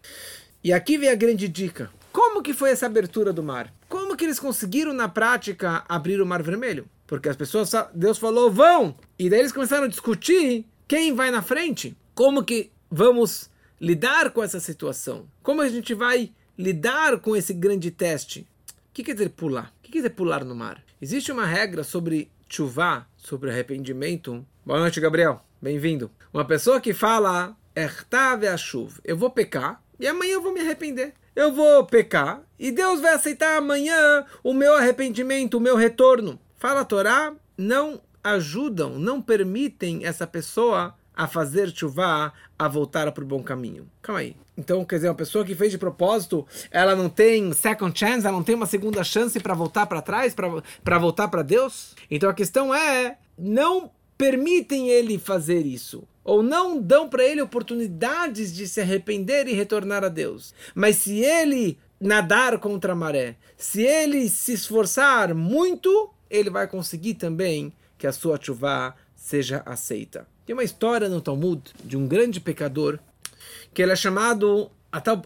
E 0.62 0.72
aqui 0.72 0.96
vem 0.96 1.10
a 1.10 1.14
grande 1.14 1.46
dica. 1.46 1.90
Como 2.10 2.42
que 2.42 2.54
foi 2.54 2.70
essa 2.70 2.86
abertura 2.86 3.32
do 3.32 3.42
mar? 3.42 3.72
Como 3.88 4.03
que 4.16 4.24
eles 4.24 4.38
conseguiram 4.38 4.92
na 4.92 5.08
prática 5.08 5.84
abrir 5.88 6.20
o 6.20 6.26
mar 6.26 6.42
vermelho? 6.42 6.88
Porque 7.06 7.28
as 7.28 7.36
pessoas, 7.36 7.70
Deus 7.94 8.18
falou, 8.18 8.50
vão! 8.50 8.96
E 9.18 9.28
daí 9.28 9.40
eles 9.40 9.52
começaram 9.52 9.84
a 9.84 9.88
discutir 9.88 10.64
quem 10.88 11.14
vai 11.14 11.30
na 11.30 11.42
frente. 11.42 11.96
Como 12.14 12.44
que 12.44 12.70
vamos 12.90 13.50
lidar 13.80 14.30
com 14.30 14.42
essa 14.42 14.60
situação? 14.60 15.26
Como 15.42 15.60
a 15.60 15.68
gente 15.68 15.94
vai 15.94 16.32
lidar 16.56 17.18
com 17.18 17.36
esse 17.36 17.52
grande 17.52 17.90
teste. 17.90 18.46
O 18.68 18.94
que 18.94 19.02
quer 19.02 19.14
dizer 19.14 19.30
pular? 19.30 19.72
O 19.78 19.82
que 19.82 19.92
quer 19.92 19.98
dizer 19.98 20.10
pular 20.10 20.44
no 20.44 20.54
mar? 20.54 20.82
Existe 21.02 21.32
uma 21.32 21.44
regra 21.44 21.82
sobre 21.82 22.30
chuvá, 22.48 23.06
sobre 23.16 23.50
arrependimento. 23.50 24.46
Boa 24.64 24.78
noite, 24.78 25.00
Gabriel. 25.00 25.44
Bem-vindo. 25.60 26.10
Uma 26.32 26.44
pessoa 26.44 26.80
que 26.80 26.94
fala 26.94 27.56
Ertave 27.74 28.46
a 28.46 28.56
chuva. 28.56 29.00
Eu 29.04 29.16
vou 29.16 29.30
pecar 29.30 29.82
e 29.98 30.06
amanhã 30.06 30.34
eu 30.34 30.42
vou 30.42 30.52
me 30.52 30.60
arrepender. 30.60 31.12
Eu 31.34 31.52
vou 31.52 31.84
pecar 31.84 32.42
e 32.56 32.70
Deus 32.70 33.00
vai 33.00 33.14
aceitar 33.14 33.56
amanhã 33.56 34.24
o 34.42 34.54
meu 34.54 34.76
arrependimento, 34.76 35.54
o 35.54 35.60
meu 35.60 35.74
retorno. 35.74 36.38
Fala 36.56 36.82
a 36.82 36.84
Torá, 36.84 37.34
não 37.58 38.00
ajudam, 38.22 38.98
não 38.98 39.20
permitem 39.20 40.06
essa 40.06 40.28
pessoa 40.28 40.94
a 41.16 41.26
fazer 41.26 41.70
chuva, 41.74 42.32
a 42.56 42.68
voltar 42.68 43.10
para 43.10 43.24
o 43.24 43.26
bom 43.26 43.42
caminho. 43.42 43.88
Calma 44.00 44.20
aí. 44.20 44.36
Então, 44.56 44.84
quer 44.84 44.96
dizer, 44.96 45.08
uma 45.08 45.14
pessoa 45.14 45.44
que 45.44 45.56
fez 45.56 45.72
de 45.72 45.78
propósito, 45.78 46.46
ela 46.70 46.94
não 46.94 47.08
tem 47.08 47.52
second 47.52 47.98
chance, 47.98 48.24
ela 48.24 48.36
não 48.36 48.44
tem 48.44 48.54
uma 48.54 48.66
segunda 48.66 49.02
chance 49.02 49.38
para 49.40 49.54
voltar 49.54 49.86
para 49.86 50.00
trás, 50.02 50.34
para 50.34 50.98
voltar 50.98 51.26
para 51.26 51.42
Deus? 51.42 51.96
Então 52.08 52.30
a 52.30 52.34
questão 52.34 52.72
é, 52.72 53.18
não 53.36 53.90
permitem 54.16 54.88
ele 54.88 55.18
fazer 55.18 55.66
isso. 55.66 56.06
Ou 56.24 56.42
não 56.42 56.80
dão 56.80 57.08
para 57.08 57.24
ele 57.24 57.42
oportunidades 57.42 58.54
de 58.54 58.66
se 58.66 58.80
arrepender 58.80 59.46
e 59.46 59.52
retornar 59.52 60.02
a 60.02 60.08
Deus. 60.08 60.54
Mas 60.74 60.96
se 60.96 61.20
ele 61.20 61.78
nadar 62.00 62.58
contra 62.58 62.92
a 62.92 62.96
maré, 62.96 63.36
se 63.56 63.82
ele 63.82 64.28
se 64.28 64.54
esforçar 64.54 65.34
muito, 65.34 66.10
ele 66.30 66.50
vai 66.50 66.66
conseguir 66.66 67.14
também 67.14 67.72
que 67.98 68.06
a 68.06 68.12
sua 68.12 68.38
chuva 68.40 68.94
seja 69.14 69.62
aceita. 69.64 70.26
Tem 70.44 70.54
uma 70.54 70.64
história 70.64 71.08
no 71.08 71.20
Talmud 71.20 71.62
de 71.84 71.96
um 71.96 72.06
grande 72.06 72.40
pecador 72.40 72.98
que 73.72 73.82
ele 73.82 73.92
é 73.92 73.96
chamado, 73.96 74.70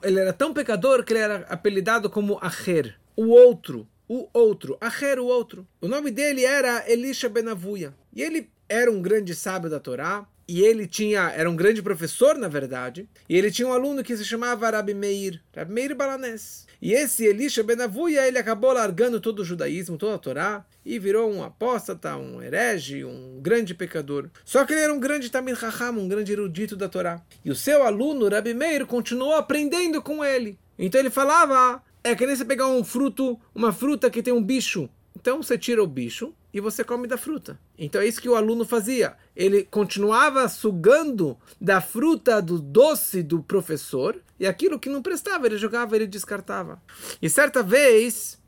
ele 0.02 0.20
era 0.20 0.32
tão 0.32 0.54
pecador 0.54 1.04
que 1.04 1.12
ele 1.12 1.20
era 1.20 1.46
apelidado 1.48 2.08
como 2.08 2.38
Acher, 2.40 2.98
o 3.16 3.28
outro, 3.28 3.86
o 4.08 4.28
outro, 4.32 4.78
Acher, 4.80 5.18
o 5.18 5.26
outro. 5.26 5.66
O 5.80 5.88
nome 5.88 6.10
dele 6.10 6.44
era 6.44 6.90
Elisha 6.90 7.28
Benavuia. 7.28 7.94
E 8.14 8.22
ele 8.22 8.48
era 8.68 8.90
um 8.90 9.02
grande 9.02 9.34
sábio 9.34 9.68
da 9.68 9.80
Torá, 9.80 10.26
e 10.48 10.62
ele 10.62 10.86
tinha, 10.86 11.30
era 11.30 11.50
um 11.50 11.54
grande 11.54 11.82
professor, 11.82 12.38
na 12.38 12.48
verdade, 12.48 13.06
e 13.28 13.36
ele 13.36 13.50
tinha 13.50 13.68
um 13.68 13.72
aluno 13.72 14.02
que 14.02 14.16
se 14.16 14.24
chamava 14.24 14.70
Rabi 14.70 14.94
Meir, 14.94 15.42
Rabi 15.54 15.72
Meir 15.72 15.94
Balanés. 15.94 16.66
E 16.80 16.92
esse 16.92 17.26
Elisha 17.26 17.62
Benavuia, 17.62 18.26
ele 18.26 18.38
acabou 18.38 18.72
largando 18.72 19.20
todo 19.20 19.40
o 19.40 19.44
judaísmo, 19.44 19.98
toda 19.98 20.14
a 20.14 20.18
Torá, 20.18 20.64
e 20.86 20.98
virou 20.98 21.30
um 21.30 21.42
apóstata, 21.42 22.16
um 22.16 22.40
herege, 22.40 23.04
um 23.04 23.40
grande 23.42 23.74
pecador. 23.74 24.30
Só 24.44 24.64
que 24.64 24.72
ele 24.72 24.82
era 24.82 24.94
um 24.94 25.00
grande 25.00 25.30
Tamil 25.30 25.56
Raham, 25.56 25.98
um 25.98 26.08
grande 26.08 26.32
erudito 26.32 26.76
da 26.76 26.88
Torá. 26.88 27.20
E 27.44 27.50
o 27.50 27.54
seu 27.54 27.82
aluno, 27.82 28.28
Rabi 28.28 28.54
Meir, 28.54 28.86
continuou 28.86 29.34
aprendendo 29.34 30.00
com 30.00 30.24
ele. 30.24 30.58
Então 30.78 31.00
ele 31.00 31.10
falava, 31.10 31.82
é 32.02 32.14
que 32.14 32.24
nem 32.24 32.34
você 32.34 32.44
pegar 32.44 32.68
um 32.68 32.82
fruto, 32.82 33.38
uma 33.54 33.72
fruta 33.72 34.08
que 34.08 34.22
tem 34.22 34.32
um 34.32 34.42
bicho. 34.42 34.88
Então 35.14 35.42
você 35.42 35.58
tira 35.58 35.82
o 35.82 35.86
bicho, 35.86 36.32
e 36.52 36.60
você 36.60 36.82
come 36.82 37.06
da 37.06 37.18
fruta. 37.18 37.58
Então 37.78 38.00
é 38.00 38.06
isso 38.06 38.20
que 38.20 38.28
o 38.28 38.34
aluno 38.34 38.64
fazia. 38.64 39.16
Ele 39.36 39.64
continuava 39.64 40.48
sugando 40.48 41.36
da 41.60 41.80
fruta 41.80 42.40
do 42.40 42.58
doce 42.58 43.22
do 43.22 43.42
professor 43.42 44.20
e 44.40 44.46
aquilo 44.46 44.78
que 44.78 44.88
não 44.88 45.02
prestava, 45.02 45.46
ele 45.46 45.58
jogava, 45.58 45.96
ele 45.96 46.06
descartava. 46.06 46.80
E 47.20 47.28
certa 47.28 47.62
vez, 47.62 48.38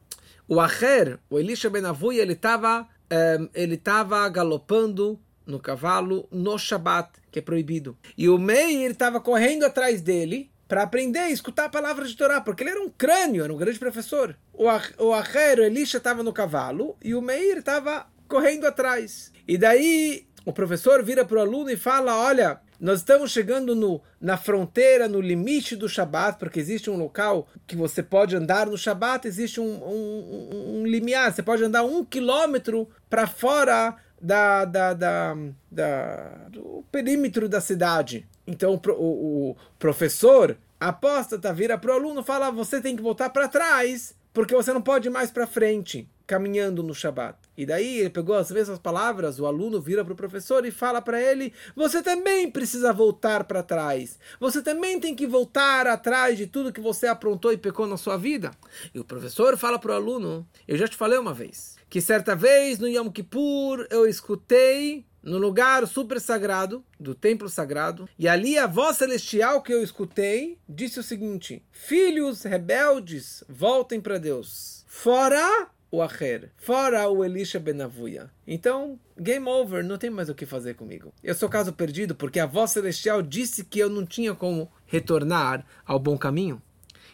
o 0.48 0.60
Acher, 0.60 1.18
o 1.28 1.38
Elisha 1.38 1.68
Benavui, 1.68 2.18
ele 2.18 2.32
estava 2.32 2.82
um, 2.82 2.86
eh, 3.10 3.48
ele 3.54 3.74
estava 3.74 4.28
galopando 4.28 5.18
no 5.46 5.58
cavalo 5.58 6.28
no 6.30 6.56
Shabat, 6.56 7.10
que 7.30 7.40
é 7.40 7.42
proibido. 7.42 7.96
E 8.16 8.28
o 8.28 8.38
Meir 8.38 8.90
estava 8.90 9.20
correndo 9.20 9.64
atrás 9.64 10.00
dele 10.00 10.49
para 10.70 10.84
aprender 10.84 11.18
a 11.18 11.30
escutar 11.30 11.64
a 11.64 11.68
palavra 11.68 12.06
de 12.06 12.16
Torá, 12.16 12.40
porque 12.40 12.62
ele 12.62 12.70
era 12.70 12.80
um 12.80 12.88
crânio, 12.88 13.42
era 13.42 13.52
um 13.52 13.56
grande 13.56 13.76
professor. 13.76 14.36
O, 14.54 14.66
o 14.68 15.62
Elisha, 15.64 15.98
estava 15.98 16.22
no 16.22 16.32
cavalo 16.32 16.96
e 17.02 17.12
o 17.12 17.20
Meir 17.20 17.58
estava 17.58 18.06
correndo 18.28 18.68
atrás. 18.68 19.32
E 19.48 19.58
daí 19.58 20.28
o 20.44 20.52
professor 20.52 21.02
vira 21.02 21.24
para 21.24 21.38
o 21.38 21.40
aluno 21.40 21.70
e 21.70 21.76
fala: 21.76 22.16
Olha, 22.16 22.60
nós 22.78 23.00
estamos 23.00 23.32
chegando 23.32 23.74
no, 23.74 24.00
na 24.20 24.36
fronteira, 24.36 25.08
no 25.08 25.20
limite 25.20 25.74
do 25.74 25.88
Shabat, 25.88 26.38
porque 26.38 26.60
existe 26.60 26.88
um 26.88 26.96
local 26.96 27.48
que 27.66 27.74
você 27.74 28.00
pode 28.00 28.36
andar 28.36 28.68
no 28.68 28.78
Shabat, 28.78 29.26
existe 29.26 29.60
um, 29.60 29.64
um, 29.64 30.50
um, 30.52 30.80
um 30.82 30.86
limiar, 30.86 31.32
você 31.32 31.42
pode 31.42 31.64
andar 31.64 31.82
um 31.82 32.04
quilômetro 32.04 32.88
para 33.08 33.26
fora 33.26 33.96
da, 34.20 34.64
da, 34.64 34.92
da, 34.92 35.36
da, 35.70 36.48
do 36.50 36.84
perímetro 36.92 37.48
da 37.48 37.60
cidade. 37.60 38.26
Então 38.46 38.80
o, 38.88 39.50
o, 39.50 39.56
professor 39.78 40.56
apóstata 40.78 41.52
vira 41.52 41.78
para 41.78 41.92
o 41.92 41.94
aluno 41.94 42.22
fala: 42.22 42.50
você 42.50 42.80
tem 42.80 42.96
que 42.96 43.02
voltar 43.02 43.30
para 43.30 43.48
trás, 43.48 44.14
porque 44.32 44.54
você 44.54 44.72
não 44.72 44.82
pode 44.82 45.08
ir 45.08 45.10
mais 45.10 45.30
para 45.30 45.46
frente, 45.46 46.08
caminhando 46.26 46.82
no 46.82 46.94
Shabat. 46.94 47.38
E 47.56 47.64
daí 47.64 48.00
ele 48.00 48.10
pegou 48.10 48.36
as 48.36 48.50
mesmas 48.50 48.78
palavras, 48.78 49.38
o 49.38 49.46
aluno 49.46 49.80
vira 49.80 50.04
para 50.04 50.12
o 50.12 50.16
professor 50.16 50.66
e 50.66 50.70
fala 50.70 51.00
para 51.00 51.20
ele: 51.20 51.52
você 51.74 52.02
também 52.02 52.50
precisa 52.50 52.92
voltar 52.92 53.44
para 53.44 53.62
trás. 53.62 54.18
Você 54.38 54.60
também 54.60 55.00
tem 55.00 55.14
que 55.14 55.26
voltar 55.26 55.86
atrás 55.86 56.36
de 56.36 56.46
tudo 56.46 56.72
que 56.72 56.80
você 56.80 57.06
aprontou 57.06 57.52
e 57.52 57.56
pecou 57.56 57.86
na 57.86 57.96
sua 57.96 58.16
vida. 58.16 58.50
E 58.94 59.00
o 59.00 59.04
professor 59.04 59.56
fala 59.56 59.78
para 59.78 59.92
o 59.92 59.94
aluno: 59.94 60.46
eu 60.66 60.76
já 60.76 60.88
te 60.88 60.96
falei 60.96 61.18
uma 61.18 61.32
vez 61.32 61.79
que 61.90 62.00
certa 62.00 62.36
vez 62.36 62.78
no 62.78 62.86
Yom 62.86 63.10
Kippur 63.10 63.84
eu 63.90 64.06
escutei 64.06 65.04
no 65.22 65.38
lugar 65.38 65.86
super 65.88 66.20
sagrado 66.20 66.84
do 66.98 67.16
templo 67.16 67.48
sagrado 67.48 68.08
e 68.16 68.28
ali 68.28 68.56
a 68.56 68.66
voz 68.66 68.96
celestial 68.96 69.60
que 69.60 69.72
eu 69.72 69.82
escutei 69.82 70.56
disse 70.68 71.00
o 71.00 71.02
seguinte: 71.02 71.62
Filhos 71.72 72.44
rebeldes, 72.44 73.42
voltem 73.48 74.00
para 74.00 74.18
Deus. 74.18 74.84
Fora 74.86 75.68
o 75.90 76.00
Acher, 76.00 76.52
fora 76.56 77.08
o 77.08 77.24
Elisha 77.24 77.58
Benavuia. 77.58 78.30
Então, 78.46 78.96
game 79.18 79.48
over, 79.48 79.82
não 79.82 79.98
tem 79.98 80.08
mais 80.08 80.28
o 80.28 80.34
que 80.34 80.46
fazer 80.46 80.74
comigo. 80.74 81.12
Eu 81.24 81.34
sou 81.34 81.48
caso 81.48 81.72
perdido 81.72 82.14
porque 82.14 82.38
a 82.38 82.46
voz 82.46 82.70
celestial 82.70 83.20
disse 83.20 83.64
que 83.64 83.80
eu 83.80 83.90
não 83.90 84.06
tinha 84.06 84.32
como 84.32 84.70
retornar 84.86 85.66
ao 85.84 85.98
bom 85.98 86.16
caminho. 86.16 86.62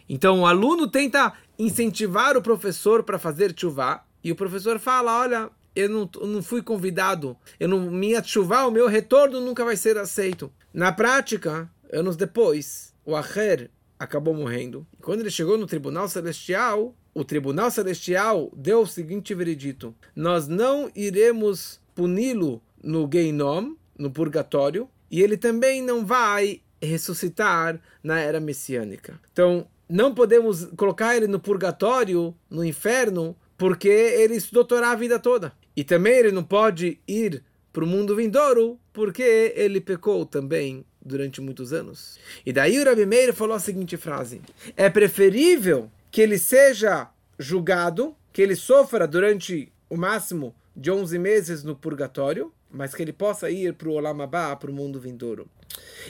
Então, 0.07 0.41
o 0.41 0.47
aluno 0.47 0.87
tenta 0.89 1.33
incentivar 1.59 2.37
o 2.37 2.43
professor 2.43 3.03
para 3.03 3.19
fazer 3.19 3.55
chuvá, 3.57 4.05
e 4.27 4.33
o 4.33 4.35
professor 4.35 4.81
fala: 4.81 5.21
Olha, 5.21 5.51
eu 5.77 5.89
não, 5.89 6.11
eu 6.21 6.27
não 6.27 6.43
fui 6.43 6.61
convidado, 6.61 7.37
eu 7.61 7.69
não, 7.69 7.89
minha 7.89 8.21
chuvá, 8.25 8.65
o 8.65 8.73
meu 8.73 8.89
retorno 8.89 9.41
nunca 9.41 9.65
vai 9.65 9.77
ser 9.77 9.97
aceito. 9.97 10.53
Na 10.75 10.91
prática, 10.91 11.71
anos 11.93 12.17
depois, 12.17 12.93
o 13.05 13.15
Acher 13.15 13.71
acabou 13.97 14.35
morrendo. 14.35 14.85
E 14.99 15.01
quando 15.01 15.21
ele 15.21 15.31
chegou 15.31 15.57
no 15.57 15.65
tribunal 15.65 16.09
celestial, 16.09 16.93
o 17.15 17.25
tribunal 17.25 17.71
celestial 17.71 18.51
deu 18.57 18.81
o 18.81 18.87
seguinte 18.87 19.33
veredito: 19.33 19.95
Nós 20.17 20.49
não 20.49 20.91
iremos 20.93 21.81
puni-lo 21.95 22.61
no 22.83 23.09
Geinom, 23.09 23.77
no 23.97 24.11
purgatório, 24.11 24.89
e 25.09 25.23
ele 25.23 25.37
também 25.37 25.81
não 25.81 26.05
vai 26.05 26.62
ressuscitar 26.83 27.81
na 28.03 28.19
era 28.19 28.41
messiânica. 28.41 29.21
Então, 29.33 29.69
não 29.89 30.12
podemos 30.12 30.65
colocar 30.77 31.17
ele 31.17 31.29
no 31.29 31.39
purgatório, 31.39 32.35
no 32.51 32.65
inferno, 32.65 33.37
porque 33.57 33.88
ele 33.88 34.37
estudou 34.37 34.64
Torá 34.64 34.90
a 34.90 34.97
vida 34.97 35.19
toda. 35.19 35.53
E 35.77 35.85
também 35.85 36.14
ele 36.14 36.33
não 36.33 36.45
pode 36.45 36.99
ir 37.07 37.42
para 37.73 37.85
o 37.85 37.87
mundo 37.87 38.16
vindouro, 38.16 38.79
porque 38.92 39.53
ele 39.55 39.81
pecou 39.81 40.25
também 40.25 40.85
durante 41.05 41.40
muitos 41.40 41.73
anos. 41.73 42.19
E 42.45 42.53
daí 42.53 42.79
o 42.81 42.85
Rabi 42.85 43.07
Meir 43.07 43.35
falou 43.35 43.55
a 43.55 43.61
seguinte 43.61 43.97
frase: 43.97 44.40
É 44.77 44.88
preferível 44.88 45.90
que 46.11 46.21
ele 46.21 46.38
seja 46.38 47.09
julgado, 47.38 48.16
que 48.33 48.40
ele 48.40 48.57
sofra 48.57 49.07
durante 49.07 49.71
o 49.88 49.97
máximo 49.97 50.55
de 50.75 50.90
11 50.90 51.19
meses 51.19 51.62
no 51.62 51.77
purgatório, 51.77 52.53
mas 52.71 52.95
que 52.95 53.03
ele 53.03 53.12
possa 53.12 53.51
ir 53.51 53.75
para 53.75 53.88
o 53.88 53.92
Olam 53.92 54.23
Abba, 54.23 54.57
para 54.57 54.71
o 54.71 54.75
mundo 54.75 55.01
vindouro. 55.01 55.49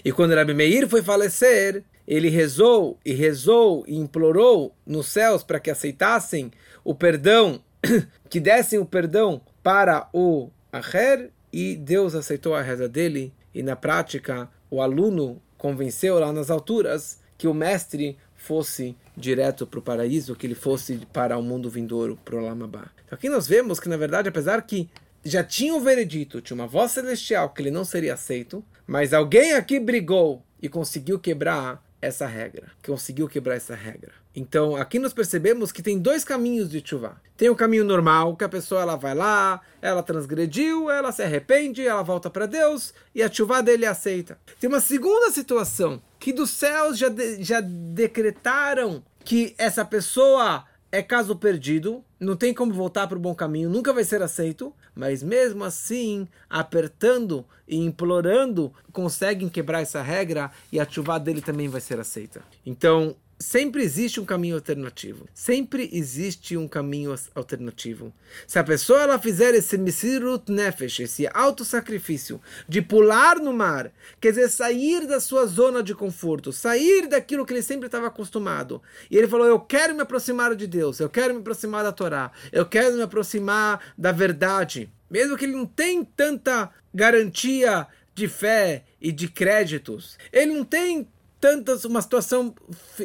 E 0.05 0.13
quando 0.13 0.35
Rabi 0.35 0.55
Meir 0.55 0.89
foi 0.89 1.03
falecer, 1.03 1.83
ele 2.07 2.29
rezou 2.29 2.99
e 3.05 3.13
rezou 3.13 3.85
e 3.87 3.97
implorou 3.97 4.75
nos 4.87 5.09
céus 5.09 5.43
para 5.43 5.59
que 5.59 5.71
aceitassem 5.71 6.53
o 6.87 6.95
perdão, 6.95 7.61
que 8.31 8.39
dessem 8.39 8.79
o 8.79 8.87
perdão 8.87 9.41
para 9.61 10.09
o 10.13 10.51
Aher, 10.73 11.31
e 11.53 11.75
Deus 11.75 12.15
aceitou 12.15 12.55
a 12.55 12.63
reza 12.63 12.89
dele, 12.89 13.35
e 13.53 13.61
na 13.61 13.75
prática 13.75 14.49
o 14.71 14.81
aluno 14.81 15.43
convenceu 15.59 16.21
lá 16.21 16.33
nas 16.33 16.49
alturas 16.49 17.19
que 17.37 17.49
o 17.49 17.55
mestre 17.55 18.17
fosse 18.37 18.97
direto 19.17 19.67
para 19.67 19.81
o 19.81 19.83
paraíso, 19.83 20.37
que 20.37 20.47
ele 20.47 20.55
fosse 20.55 20.99
para 21.13 21.37
o 21.37 21.43
mundo 21.43 21.69
vindouro, 21.69 22.17
para 22.25 22.37
o 22.37 22.41
Lamabá. 22.41 22.89
Então 23.05 23.17
aqui 23.17 23.29
nós 23.29 23.49
vemos 23.49 23.81
que, 23.81 23.89
na 23.89 23.97
verdade, 23.97 24.29
apesar 24.29 24.63
que 24.63 24.89
já 25.25 25.43
tinha 25.43 25.75
o 25.75 25.81
veredito, 25.81 26.41
tinha 26.41 26.55
uma 26.55 26.69
voz 26.69 26.93
celestial 26.93 27.51
que 27.51 27.63
ele 27.63 27.71
não 27.73 27.85
seria 27.85 28.15
aceito, 28.15 28.65
mas 28.87 29.13
alguém 29.13 29.55
aqui 29.55 29.81
brigou 29.81 30.41
e 30.63 30.69
conseguiu 30.69 31.19
quebrar 31.19 31.85
essa 32.01 32.27
regra, 32.27 32.71
conseguiu 32.85 33.27
quebrar 33.27 33.57
essa 33.57 33.75
regra. 33.75 34.13
Então, 34.37 34.77
aqui 34.77 34.99
nós 34.99 35.15
percebemos 35.15 35.73
que 35.73 35.83
tem 35.83 35.99
dois 35.99 36.23
caminhos 36.23 36.69
de 36.69 36.83
chuva. 36.87 37.19
Tem 37.39 37.49
o 37.49 37.57
caminho 37.57 37.85
normal, 37.85 38.37
que 38.37 38.45
a 38.45 38.49
pessoa 38.49 38.83
ela 38.83 38.95
vai 38.95 39.15
lá, 39.15 39.63
ela 39.81 40.03
transgrediu, 40.03 40.91
ela 40.91 41.11
se 41.11 41.23
arrepende, 41.23 41.87
ela 41.87 42.03
volta 42.03 42.29
para 42.29 42.45
Deus 42.45 42.93
e 43.15 43.23
a 43.23 43.33
chuva 43.33 43.63
dele 43.63 43.87
aceita. 43.87 44.39
Tem 44.61 44.69
uma 44.69 44.81
segunda 44.81 45.31
situação, 45.31 46.03
que 46.19 46.35
dos 46.35 46.51
céus 46.51 46.99
já, 46.99 47.09
de, 47.09 47.43
já 47.43 47.63
decretaram 47.63 49.03
que 49.25 49.55
essa 49.57 49.87
pessoa 49.87 50.67
é 50.93 51.03
caso 51.03 51.35
perdido, 51.37 52.05
não 52.21 52.37
tem 52.37 52.53
como 52.53 52.75
voltar 52.75 53.07
para 53.07 53.17
o 53.17 53.21
bom 53.21 53.35
caminho, 53.35 53.71
nunca 53.71 53.93
vai 53.93 54.05
ser 54.05 54.21
aceito, 54.23 54.73
mas 54.95 55.23
mesmo 55.23 55.65
assim, 55.65 56.29
apertando 56.49 57.45
e 57.67 57.77
implorando, 57.79 58.73
conseguem 58.93 59.49
quebrar 59.49 59.81
essa 59.81 60.03
regra 60.03 60.51
e 60.71 60.79
a 60.79 60.89
chuva 60.89 61.19
dele 61.19 61.41
também 61.41 61.69
vai 61.69 61.81
ser 61.81 61.99
aceita. 61.99 62.43
Então, 62.65 63.17
sempre 63.39 63.83
existe 63.83 64.19
um 64.19 64.25
caminho 64.25 64.55
alternativo. 64.55 65.29
Sempre 65.35 65.89
existe 65.93 66.57
um 66.57 66.67
caminho 66.67 67.15
alternativo. 67.35 68.13
Se 68.47 68.59
a 68.59 68.65
pessoa 68.65 69.03
ela 69.03 69.19
fizer 69.19 69.55
esse 69.55 69.77
misirut 69.77 70.51
nefesh, 70.51 71.01
esse 71.01 71.29
auto-sacrifício 71.33 72.41
de 72.69 72.81
pular 72.81 73.39
no 73.39 73.53
mar, 73.53 73.93
quer 74.21 74.31
dizer, 74.31 74.49
sair 74.49 75.07
da 75.07 75.21
sua 75.21 75.47
zona 75.47 75.83
de 75.83 75.95
conforto, 75.95 76.53
sair 76.53 77.07
daquilo 77.07 77.45
que 77.45 77.53
ele 77.53 77.63
sempre 77.63 77.87
estava 77.87 78.07
acostumado. 78.07 78.83
E 79.11 79.17
ele 79.17 79.29
falou: 79.29 79.47
Eu 79.47 79.61
quero 79.61 79.95
me 79.95 80.03
aproximar 80.03 80.55
de 80.55 80.67
Deus, 80.67 81.01
eu 81.01 81.11
quero 81.11 81.35
me 81.35 81.41
aproximar 81.41 81.85
da 81.85 81.93
Torá, 81.93 82.33
eu 82.53 82.65
quero 82.65 82.97
me 82.97 83.03
aproximar 83.03 83.81
da 83.97 84.13
verdade. 84.13 84.91
Mesmo 85.11 85.37
que 85.37 85.45
ele 85.45 85.57
não 85.57 85.67
tenha 85.67 86.07
tanta 86.17 86.71
garantia 86.93 87.87
de 88.15 88.27
fé 88.27 88.85
e 89.01 89.13
de 89.13 89.29
créditos, 89.29 90.19
ele 90.33 90.55
não 90.55 90.65
tem 90.65 91.07
tantas 91.41 91.85
uma 91.85 92.03
situação 92.03 92.55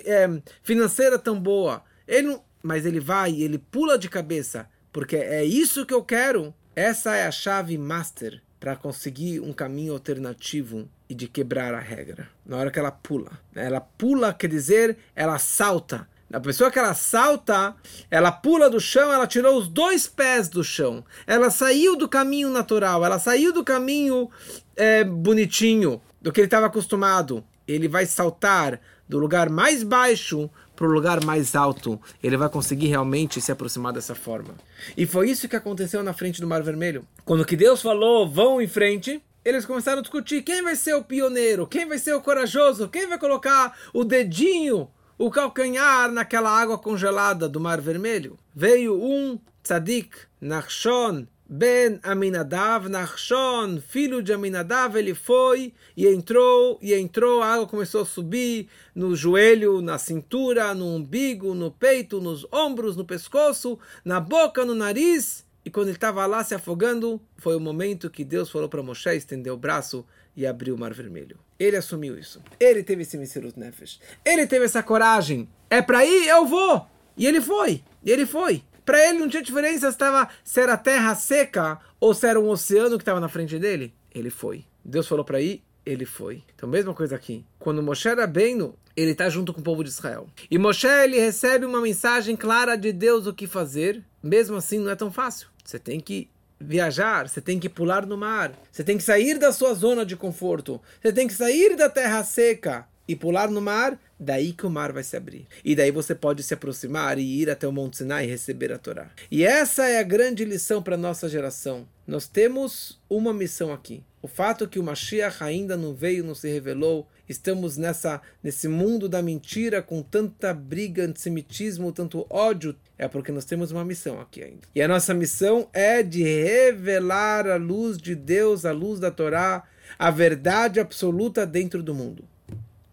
é, 0.06 0.30
financeira 0.64 1.18
tão 1.18 1.40
boa. 1.40 1.84
Ele 2.08 2.28
não, 2.28 2.44
mas 2.62 2.86
ele 2.86 3.00
vai 3.00 3.32
ele 3.42 3.58
pula 3.58 3.98
de 3.98 4.10
cabeça, 4.10 4.68
porque 4.92 5.16
é 5.16 5.44
isso 5.44 5.86
que 5.86 5.94
eu 5.94 6.04
quero. 6.04 6.54
Essa 6.76 7.16
é 7.16 7.26
a 7.26 7.32
chave 7.32 7.78
master 7.78 8.42
para 8.60 8.76
conseguir 8.76 9.40
um 9.40 9.52
caminho 9.52 9.94
alternativo 9.94 10.88
e 11.10 11.16
de 11.16 11.28
quebrar 11.28 11.74
a 11.74 11.80
regra. 11.80 12.30
Na 12.46 12.58
hora 12.58 12.72
que 12.72 12.80
ela 12.80 12.92
pula. 12.92 13.32
Ela 13.54 13.82
pula 13.82 14.34
quer 14.34 14.48
dizer, 14.48 14.98
ela 15.16 15.38
salta. 15.40 16.08
A 16.32 16.40
pessoa 16.40 16.72
que 16.72 16.80
ela 16.80 16.94
salta, 16.94 17.76
ela 18.10 18.32
pula 18.32 18.70
do 18.70 18.80
chão, 18.80 19.12
ela 19.12 19.28
tirou 19.28 19.58
os 19.58 19.68
dois 19.68 20.08
pés 20.08 20.48
do 20.48 20.64
chão. 20.64 21.04
Ela 21.28 21.50
saiu 21.50 21.98
do 21.98 22.08
caminho 22.08 22.50
natural, 22.50 23.04
ela 23.04 23.20
saiu 23.20 23.52
do 23.52 23.66
caminho 23.66 24.30
é, 24.78 25.04
bonitinho, 25.04 26.02
do 26.22 26.32
que 26.32 26.40
ele 26.40 26.48
estava 26.48 26.68
acostumado 26.68 27.44
ele 27.72 27.88
vai 27.88 28.06
saltar 28.06 28.80
do 29.08 29.18
lugar 29.18 29.50
mais 29.50 29.84
baixo 29.84 30.50
para 30.76 30.88
o 30.88 30.92
lugar 30.92 31.24
mais 31.24 31.56
alto. 31.56 32.00
Ele 32.24 32.38
vai 32.38 32.50
conseguir 32.50 32.88
realmente 32.88 33.42
se 33.42 33.52
aproximar 33.52 33.94
dessa 33.94 34.16
forma. 34.16 34.56
E 34.98 35.06
foi 35.06 35.30
isso 35.30 35.48
que 35.48 35.56
aconteceu 35.56 36.02
na 36.02 36.14
frente 36.14 36.42
do 36.42 36.48
Mar 36.48 36.64
Vermelho. 36.64 37.06
Quando 37.24 37.46
que 37.46 37.56
Deus 37.56 37.82
falou, 37.82 38.28
vão 38.28 38.62
em 38.62 38.68
frente, 38.68 39.22
eles 39.44 39.66
começaram 39.66 40.00
a 40.00 40.02
discutir 40.02 40.44
quem 40.44 40.62
vai 40.62 40.76
ser 40.76 40.96
o 40.96 41.04
pioneiro, 41.04 41.68
quem 41.68 41.88
vai 41.88 41.98
ser 41.98 42.14
o 42.14 42.22
corajoso, 42.22 42.88
quem 42.88 43.08
vai 43.08 43.18
colocar 43.18 43.78
o 43.94 44.04
dedinho, 44.04 44.90
o 45.18 45.30
calcanhar 45.30 46.12
naquela 46.12 46.50
água 46.50 46.78
congelada 46.78 47.48
do 47.48 47.60
Mar 47.60 47.82
Vermelho. 47.82 48.38
Veio 48.56 48.96
um 48.96 49.40
tzadik, 49.64 50.16
Nachshon, 50.40 51.28
Ben 51.54 52.00
Aminadav 52.02 52.88
Nachshon, 52.88 53.82
filho 53.82 54.24
de 54.24 54.32
Aminadav, 54.32 54.96
ele 54.96 55.14
foi 55.14 55.74
e 55.98 56.08
entrou, 56.08 56.80
e 56.82 56.94
entrou, 56.94 57.44
a 57.44 57.48
água 57.48 57.68
começou 57.68 58.04
a 58.04 58.06
subir 58.06 58.70
no 58.96 59.14
joelho, 59.18 59.82
na 59.82 59.98
cintura, 59.98 60.74
no 60.74 60.86
umbigo, 60.86 61.54
no 61.54 61.70
peito, 61.70 62.22
nos 62.22 62.48
ombros, 62.54 62.96
no 62.96 63.04
pescoço, 63.04 63.78
na 64.06 64.18
boca, 64.22 64.64
no 64.64 64.74
nariz. 64.74 65.46
E 65.66 65.70
quando 65.70 65.88
ele 65.88 65.98
estava 65.98 66.26
lá 66.26 66.42
se 66.42 66.56
afogando, 66.56 67.20
foi 67.36 67.58
o 67.58 67.60
momento 67.60 68.10
que 68.10 68.24
Deus 68.24 68.50
falou 68.50 68.70
para 68.70 68.82
Moshe 68.82 69.10
estender 69.10 69.52
o 69.52 69.58
braço 69.58 70.06
e 70.34 70.48
abrir 70.48 70.72
o 70.72 70.78
mar 70.78 70.94
vermelho. 70.94 71.38
Ele 71.60 71.76
assumiu 71.76 72.18
isso. 72.18 72.42
Ele 72.62 72.82
teve 72.82 73.02
esse 73.02 73.18
Messirut 73.18 73.60
Nefesh. 73.60 74.00
Ele 74.24 74.48
teve 74.48 74.64
essa 74.64 74.82
coragem. 74.82 75.50
É 75.70 75.82
para 75.82 76.06
ir, 76.06 76.30
eu 76.30 76.46
vou. 76.46 76.88
E 77.18 77.28
ele 77.28 77.42
foi. 77.42 77.84
E 78.06 78.10
ele 78.10 78.26
foi. 78.26 78.64
Para 78.92 79.08
ele 79.08 79.20
não 79.20 79.30
tinha 79.30 79.42
diferença 79.42 79.88
se, 79.88 79.96
estava, 79.96 80.28
se 80.44 80.60
era 80.60 80.76
terra 80.76 81.16
seca 81.16 81.80
ou 81.98 82.14
se 82.14 82.28
era 82.28 82.38
um 82.38 82.50
oceano 82.50 82.98
que 82.98 83.04
estava 83.04 83.22
na 83.22 83.30
frente 83.30 83.58
dele. 83.58 83.94
Ele 84.14 84.30
foi. 84.30 84.66
Deus 84.84 85.08
falou 85.08 85.24
para 85.24 85.40
ir, 85.40 85.64
ele 85.86 86.06
foi. 86.06 86.44
Então, 86.54 86.68
mesma 86.68 86.94
coisa 86.94 87.16
aqui. 87.16 87.46
Quando 87.58 87.82
Moshe 87.82 88.10
era 88.10 88.28
bem, 88.28 88.58
ele 88.94 89.12
está 89.12 89.30
junto 89.30 89.54
com 89.54 89.62
o 89.62 89.64
povo 89.64 89.82
de 89.82 89.90
Israel. 89.90 90.28
E 90.50 90.58
Moshe 90.58 90.88
ele 90.88 91.18
recebe 91.18 91.66
uma 91.66 91.80
mensagem 91.80 92.36
clara 92.36 92.76
de 92.76 92.92
Deus 92.92 93.28
o 93.28 93.34
que 93.34 93.48
fazer. 93.48 94.04
Mesmo 94.22 94.58
assim, 94.58 94.78
não 94.78 94.92
é 94.92 94.96
tão 94.98 95.10
fácil. 95.10 95.48
Você 95.64 95.80
tem 95.80 96.02
que 96.02 96.30
viajar, 96.60 97.30
você 97.30 97.40
tem 97.40 97.62
que 97.62 97.70
pular 97.70 98.06
no 98.06 98.18
mar, 98.18 98.52
você 98.70 98.84
tem 98.84 98.98
que 98.98 99.04
sair 99.04 99.40
da 99.40 99.54
sua 99.54 99.74
zona 99.74 100.06
de 100.06 100.18
conforto, 100.18 100.82
você 101.02 101.14
tem 101.14 101.28
que 101.28 101.34
sair 101.34 101.78
da 101.78 101.90
terra 101.90 102.26
seca 102.26 102.91
e 103.08 103.16
pular 103.16 103.50
no 103.50 103.62
mar, 103.62 104.00
daí 104.20 104.54
que 104.54 104.66
o 104.66 104.70
mar 104.70 104.92
vai 104.92 105.04
se 105.04 105.18
abrir. 105.18 105.48
E 105.66 105.76
daí 105.76 105.92
você 105.92 106.14
pode 106.16 106.44
se 106.44 106.54
aproximar 106.54 107.18
e 107.18 107.42
ir 107.42 107.50
até 107.50 107.68
o 107.68 107.72
Monte 107.72 107.98
Sinai 107.98 108.26
e 108.26 108.30
receber 108.30 108.72
a 108.72 108.78
Torá. 108.78 109.10
E 109.30 109.44
essa 109.44 109.88
é 109.88 110.00
a 110.00 110.04
grande 110.04 110.46
lição 110.46 110.82
para 110.82 110.96
a 110.96 110.98
nossa 110.98 111.28
geração. 111.28 111.88
Nós 112.08 112.28
temos 112.28 113.00
uma 113.10 113.34
missão 113.34 113.74
aqui. 113.74 114.04
O 114.22 114.28
fato 114.28 114.68
que 114.68 114.78
o 114.78 114.84
Mashiach 114.84 115.44
ainda 115.44 115.76
não 115.76 115.96
veio, 115.96 116.24
não 116.24 116.36
se 116.36 116.48
revelou, 116.48 117.08
estamos 117.28 117.76
nessa 117.76 118.22
nesse 118.44 118.68
mundo 118.68 119.10
da 119.10 119.22
mentira 119.22 119.82
com 119.82 120.04
tanta 120.04 120.54
briga, 120.54 121.06
antissemitismo, 121.06 121.92
tanto 121.92 122.26
ódio, 122.30 122.76
é 122.98 123.08
porque 123.08 123.32
nós 123.32 123.46
temos 123.46 123.72
uma 123.72 123.84
missão 123.84 124.22
aqui 124.22 124.44
ainda. 124.44 124.62
E 124.76 124.82
a 124.82 124.88
nossa 124.88 125.14
missão 125.14 125.68
é 125.74 126.04
de 126.04 126.22
revelar 126.24 127.48
a 127.48 127.56
luz 127.56 127.98
de 127.98 128.14
Deus, 128.14 128.64
a 128.64 128.72
luz 128.72 129.00
da 129.00 129.10
Torá, 129.10 129.64
a 129.98 130.12
verdade 130.12 130.80
absoluta 130.80 131.46
dentro 131.46 131.82
do 131.82 131.96
mundo. 131.96 132.24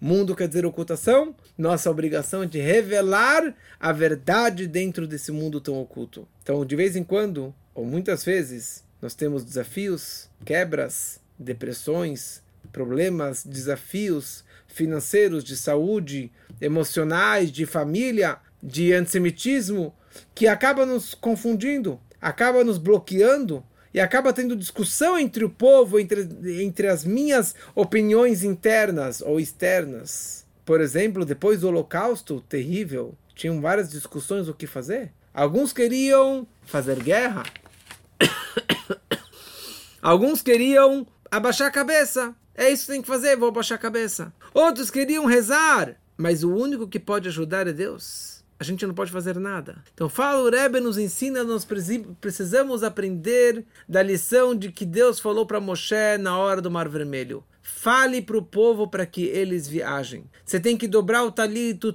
Mundo 0.00 0.36
quer 0.36 0.46
dizer 0.46 0.64
ocultação. 0.64 1.34
Nossa 1.56 1.90
obrigação 1.90 2.44
é 2.44 2.46
de 2.46 2.60
revelar 2.60 3.54
a 3.80 3.92
verdade 3.92 4.66
dentro 4.68 5.06
desse 5.06 5.32
mundo 5.32 5.60
tão 5.60 5.80
oculto. 5.80 6.26
Então, 6.42 6.64
de 6.64 6.76
vez 6.76 6.94
em 6.94 7.02
quando, 7.02 7.52
ou 7.74 7.84
muitas 7.84 8.24
vezes, 8.24 8.84
nós 9.02 9.14
temos 9.14 9.44
desafios, 9.44 10.28
quebras, 10.44 11.20
depressões, 11.38 12.42
problemas, 12.72 13.44
desafios 13.44 14.44
financeiros, 14.68 15.42
de 15.42 15.56
saúde, 15.56 16.30
emocionais, 16.60 17.50
de 17.50 17.66
família, 17.66 18.38
de 18.62 18.92
antissemitismo, 18.92 19.94
que 20.34 20.46
acaba 20.46 20.86
nos 20.86 21.14
confundindo, 21.14 22.00
acaba 22.20 22.62
nos 22.62 22.78
bloqueando 22.78 23.64
e 23.92 24.00
acaba 24.00 24.32
tendo 24.32 24.56
discussão 24.56 25.18
entre 25.18 25.44
o 25.44 25.50
povo, 25.50 25.98
entre, 25.98 26.28
entre 26.62 26.88
as 26.88 27.04
minhas 27.04 27.54
opiniões 27.74 28.42
internas 28.44 29.20
ou 29.20 29.40
externas. 29.40 30.46
Por 30.64 30.80
exemplo, 30.80 31.24
depois 31.24 31.60
do 31.60 31.68
Holocausto 31.68 32.40
terrível, 32.42 33.14
tinham 33.34 33.60
várias 33.60 33.90
discussões 33.90 34.48
o 34.48 34.54
que 34.54 34.66
fazer. 34.66 35.12
Alguns 35.32 35.72
queriam 35.72 36.46
fazer 36.64 37.02
guerra. 37.02 37.44
Alguns 40.02 40.42
queriam 40.42 41.06
abaixar 41.30 41.68
a 41.68 41.70
cabeça. 41.70 42.34
É 42.54 42.68
isso 42.68 42.86
que 42.86 42.92
tem 42.92 43.02
que 43.02 43.08
fazer, 43.08 43.36
vou 43.36 43.48
abaixar 43.48 43.78
a 43.78 43.80
cabeça. 43.80 44.32
Outros 44.52 44.90
queriam 44.90 45.24
rezar, 45.24 45.96
mas 46.16 46.42
o 46.42 46.52
único 46.52 46.88
que 46.88 46.98
pode 46.98 47.28
ajudar 47.28 47.68
é 47.68 47.72
Deus. 47.72 48.37
A 48.60 48.64
gente 48.64 48.84
não 48.84 48.94
pode 48.94 49.12
fazer 49.12 49.38
nada. 49.38 49.84
Então, 49.94 50.08
fala 50.08 50.42
o 50.42 50.50
Rebbe 50.50 50.80
nos 50.80 50.98
ensina, 50.98 51.44
nós 51.44 51.66
precisamos 52.20 52.82
aprender 52.82 53.64
da 53.88 54.02
lição 54.02 54.54
de 54.54 54.72
que 54.72 54.84
Deus 54.84 55.20
falou 55.20 55.46
para 55.46 55.60
Moshe 55.60 56.18
na 56.18 56.36
hora 56.36 56.60
do 56.60 56.70
Mar 56.70 56.88
Vermelho. 56.88 57.44
Fale 57.62 58.20
para 58.20 58.36
o 58.36 58.42
povo 58.42 58.88
para 58.88 59.06
que 59.06 59.26
eles 59.26 59.68
viajem. 59.68 60.28
Você 60.44 60.58
tem 60.58 60.76
que 60.76 60.88
dobrar 60.88 61.22
o 61.22 61.30
talit, 61.30 61.84
o 61.86 61.94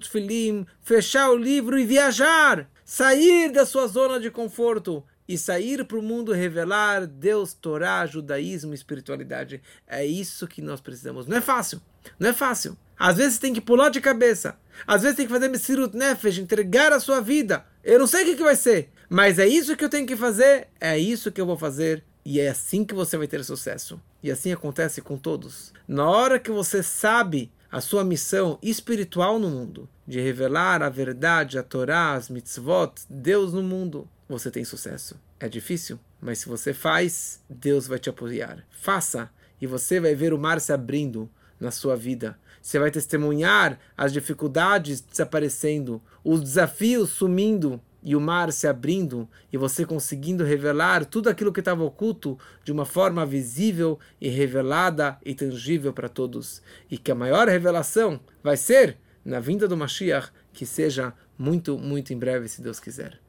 fechar 0.82 1.30
o 1.32 1.38
livro 1.38 1.78
e 1.78 1.86
viajar. 1.86 2.70
Sair 2.86 3.52
da 3.52 3.66
sua 3.66 3.88
zona 3.88 4.20
de 4.20 4.32
conforto 4.32 5.04
e 5.28 5.38
sair 5.38 5.84
para 5.86 5.98
o 5.98 6.02
mundo 6.02 6.32
revelar 6.32 7.06
Deus, 7.06 7.54
Torá, 7.54 8.06
judaísmo, 8.06 8.74
espiritualidade. 8.74 9.62
É 9.88 10.06
isso 10.06 10.48
que 10.48 10.62
nós 10.62 10.80
precisamos. 10.80 11.26
Não 11.26 11.38
é 11.38 11.42
fácil. 11.42 11.82
Não 12.20 12.30
é 12.30 12.34
fácil. 12.34 12.78
Às 12.98 13.18
vezes 13.18 13.38
tem 13.38 13.54
que 13.54 13.62
pular 13.62 13.90
de 13.90 14.02
cabeça. 14.02 14.58
Às 14.86 15.02
vezes 15.02 15.18
tem 15.18 15.26
que 15.26 15.32
fazer 15.32 15.48
Messirut 15.48 15.96
Nefesh, 15.96 16.38
entregar 16.38 16.92
a 16.92 17.00
sua 17.00 17.22
vida. 17.22 17.66
Eu 17.84 18.00
não 18.00 18.08
sei 18.08 18.24
o 18.24 18.26
que, 18.26 18.36
que 18.36 18.44
vai 18.44 18.56
ser, 18.56 18.90
mas 19.10 19.40
é 19.40 19.48
isso 19.48 19.76
que 19.76 19.84
eu 19.84 19.90
tenho 19.90 20.08
que 20.08 20.16
fazer, 20.16 20.68
é 20.80 20.98
isso 20.98 21.32
que 21.32 21.40
eu 21.40 21.46
vou 21.46 21.58
fazer. 21.58 22.04
E 22.26 22.40
é 22.40 22.50
assim 22.50 22.86
que 22.86 22.96
você 22.96 23.18
vai 23.18 23.28
ter 23.28 23.44
sucesso. 23.44 24.00
E 24.22 24.32
assim 24.32 24.52
acontece 24.52 25.02
com 25.02 25.18
todos. 25.18 25.74
Na 25.88 26.10
hora 26.10 26.40
que 26.40 26.52
você 26.52 26.82
sabe 26.82 27.52
a 27.70 27.82
sua 27.82 28.04
missão 28.04 28.58
espiritual 28.62 29.38
no 29.38 29.50
mundo, 29.50 29.90
de 30.08 30.22
revelar 30.22 30.82
a 30.82 30.90
verdade, 30.90 31.58
a 31.58 31.64
Torá, 31.64 32.14
as 32.14 32.30
mitzvot, 32.30 32.94
Deus 33.10 33.52
no 33.52 33.64
mundo, 33.64 34.08
você 34.30 34.50
tem 34.50 34.64
sucesso. 34.64 35.20
É 35.40 35.50
difícil, 35.50 36.00
mas 36.22 36.40
se 36.40 36.48
você 36.48 36.74
faz, 36.74 37.42
Deus 37.50 37.88
vai 37.88 38.00
te 38.00 38.10
apoiar. 38.10 38.64
Faça 38.70 39.30
e 39.60 39.68
você 39.68 40.00
vai 40.00 40.16
ver 40.16 40.34
o 40.34 40.38
mar 40.38 40.62
se 40.62 40.72
abrindo 40.72 41.30
na 41.60 41.72
sua 41.72 41.96
vida. 41.96 42.38
Você 42.64 42.80
vai 42.80 42.90
testemunhar 42.90 43.78
as 43.98 44.14
dificuldades 44.14 45.02
desaparecendo, 45.02 46.02
os 46.24 46.40
desafios 46.40 47.10
sumindo 47.10 47.80
e 48.02 48.16
o 48.16 48.22
mar 48.22 48.54
se 48.54 48.66
abrindo 48.66 49.28
e 49.52 49.58
você 49.58 49.86
conseguindo 49.86 50.46
revelar 50.46 51.04
tudo 51.04 51.30
aquilo 51.30 51.52
que 51.52 51.60
estava 51.60 51.84
oculto 51.84 52.40
de 52.64 52.72
uma 52.72 52.86
forma 52.86 53.26
visível 53.26 54.00
e 54.20 54.30
revelada 54.30 55.18
e 55.26 55.36
tangível 55.36 55.92
para 55.92 56.08
todos. 56.08 56.62
E 56.90 56.98
que 56.98 57.12
a 57.12 57.16
maior 57.16 57.50
revelação 57.50 58.18
vai 58.42 58.56
ser 58.56 58.98
na 59.26 59.42
vinda 59.42 59.68
do 59.68 59.76
Mashiach, 59.76 60.32
que 60.54 60.66
seja 60.66 61.14
muito, 61.38 61.78
muito 61.78 62.14
em 62.14 62.18
breve, 62.18 62.48
se 62.48 62.62
Deus 62.62 62.80
quiser. 62.80 63.23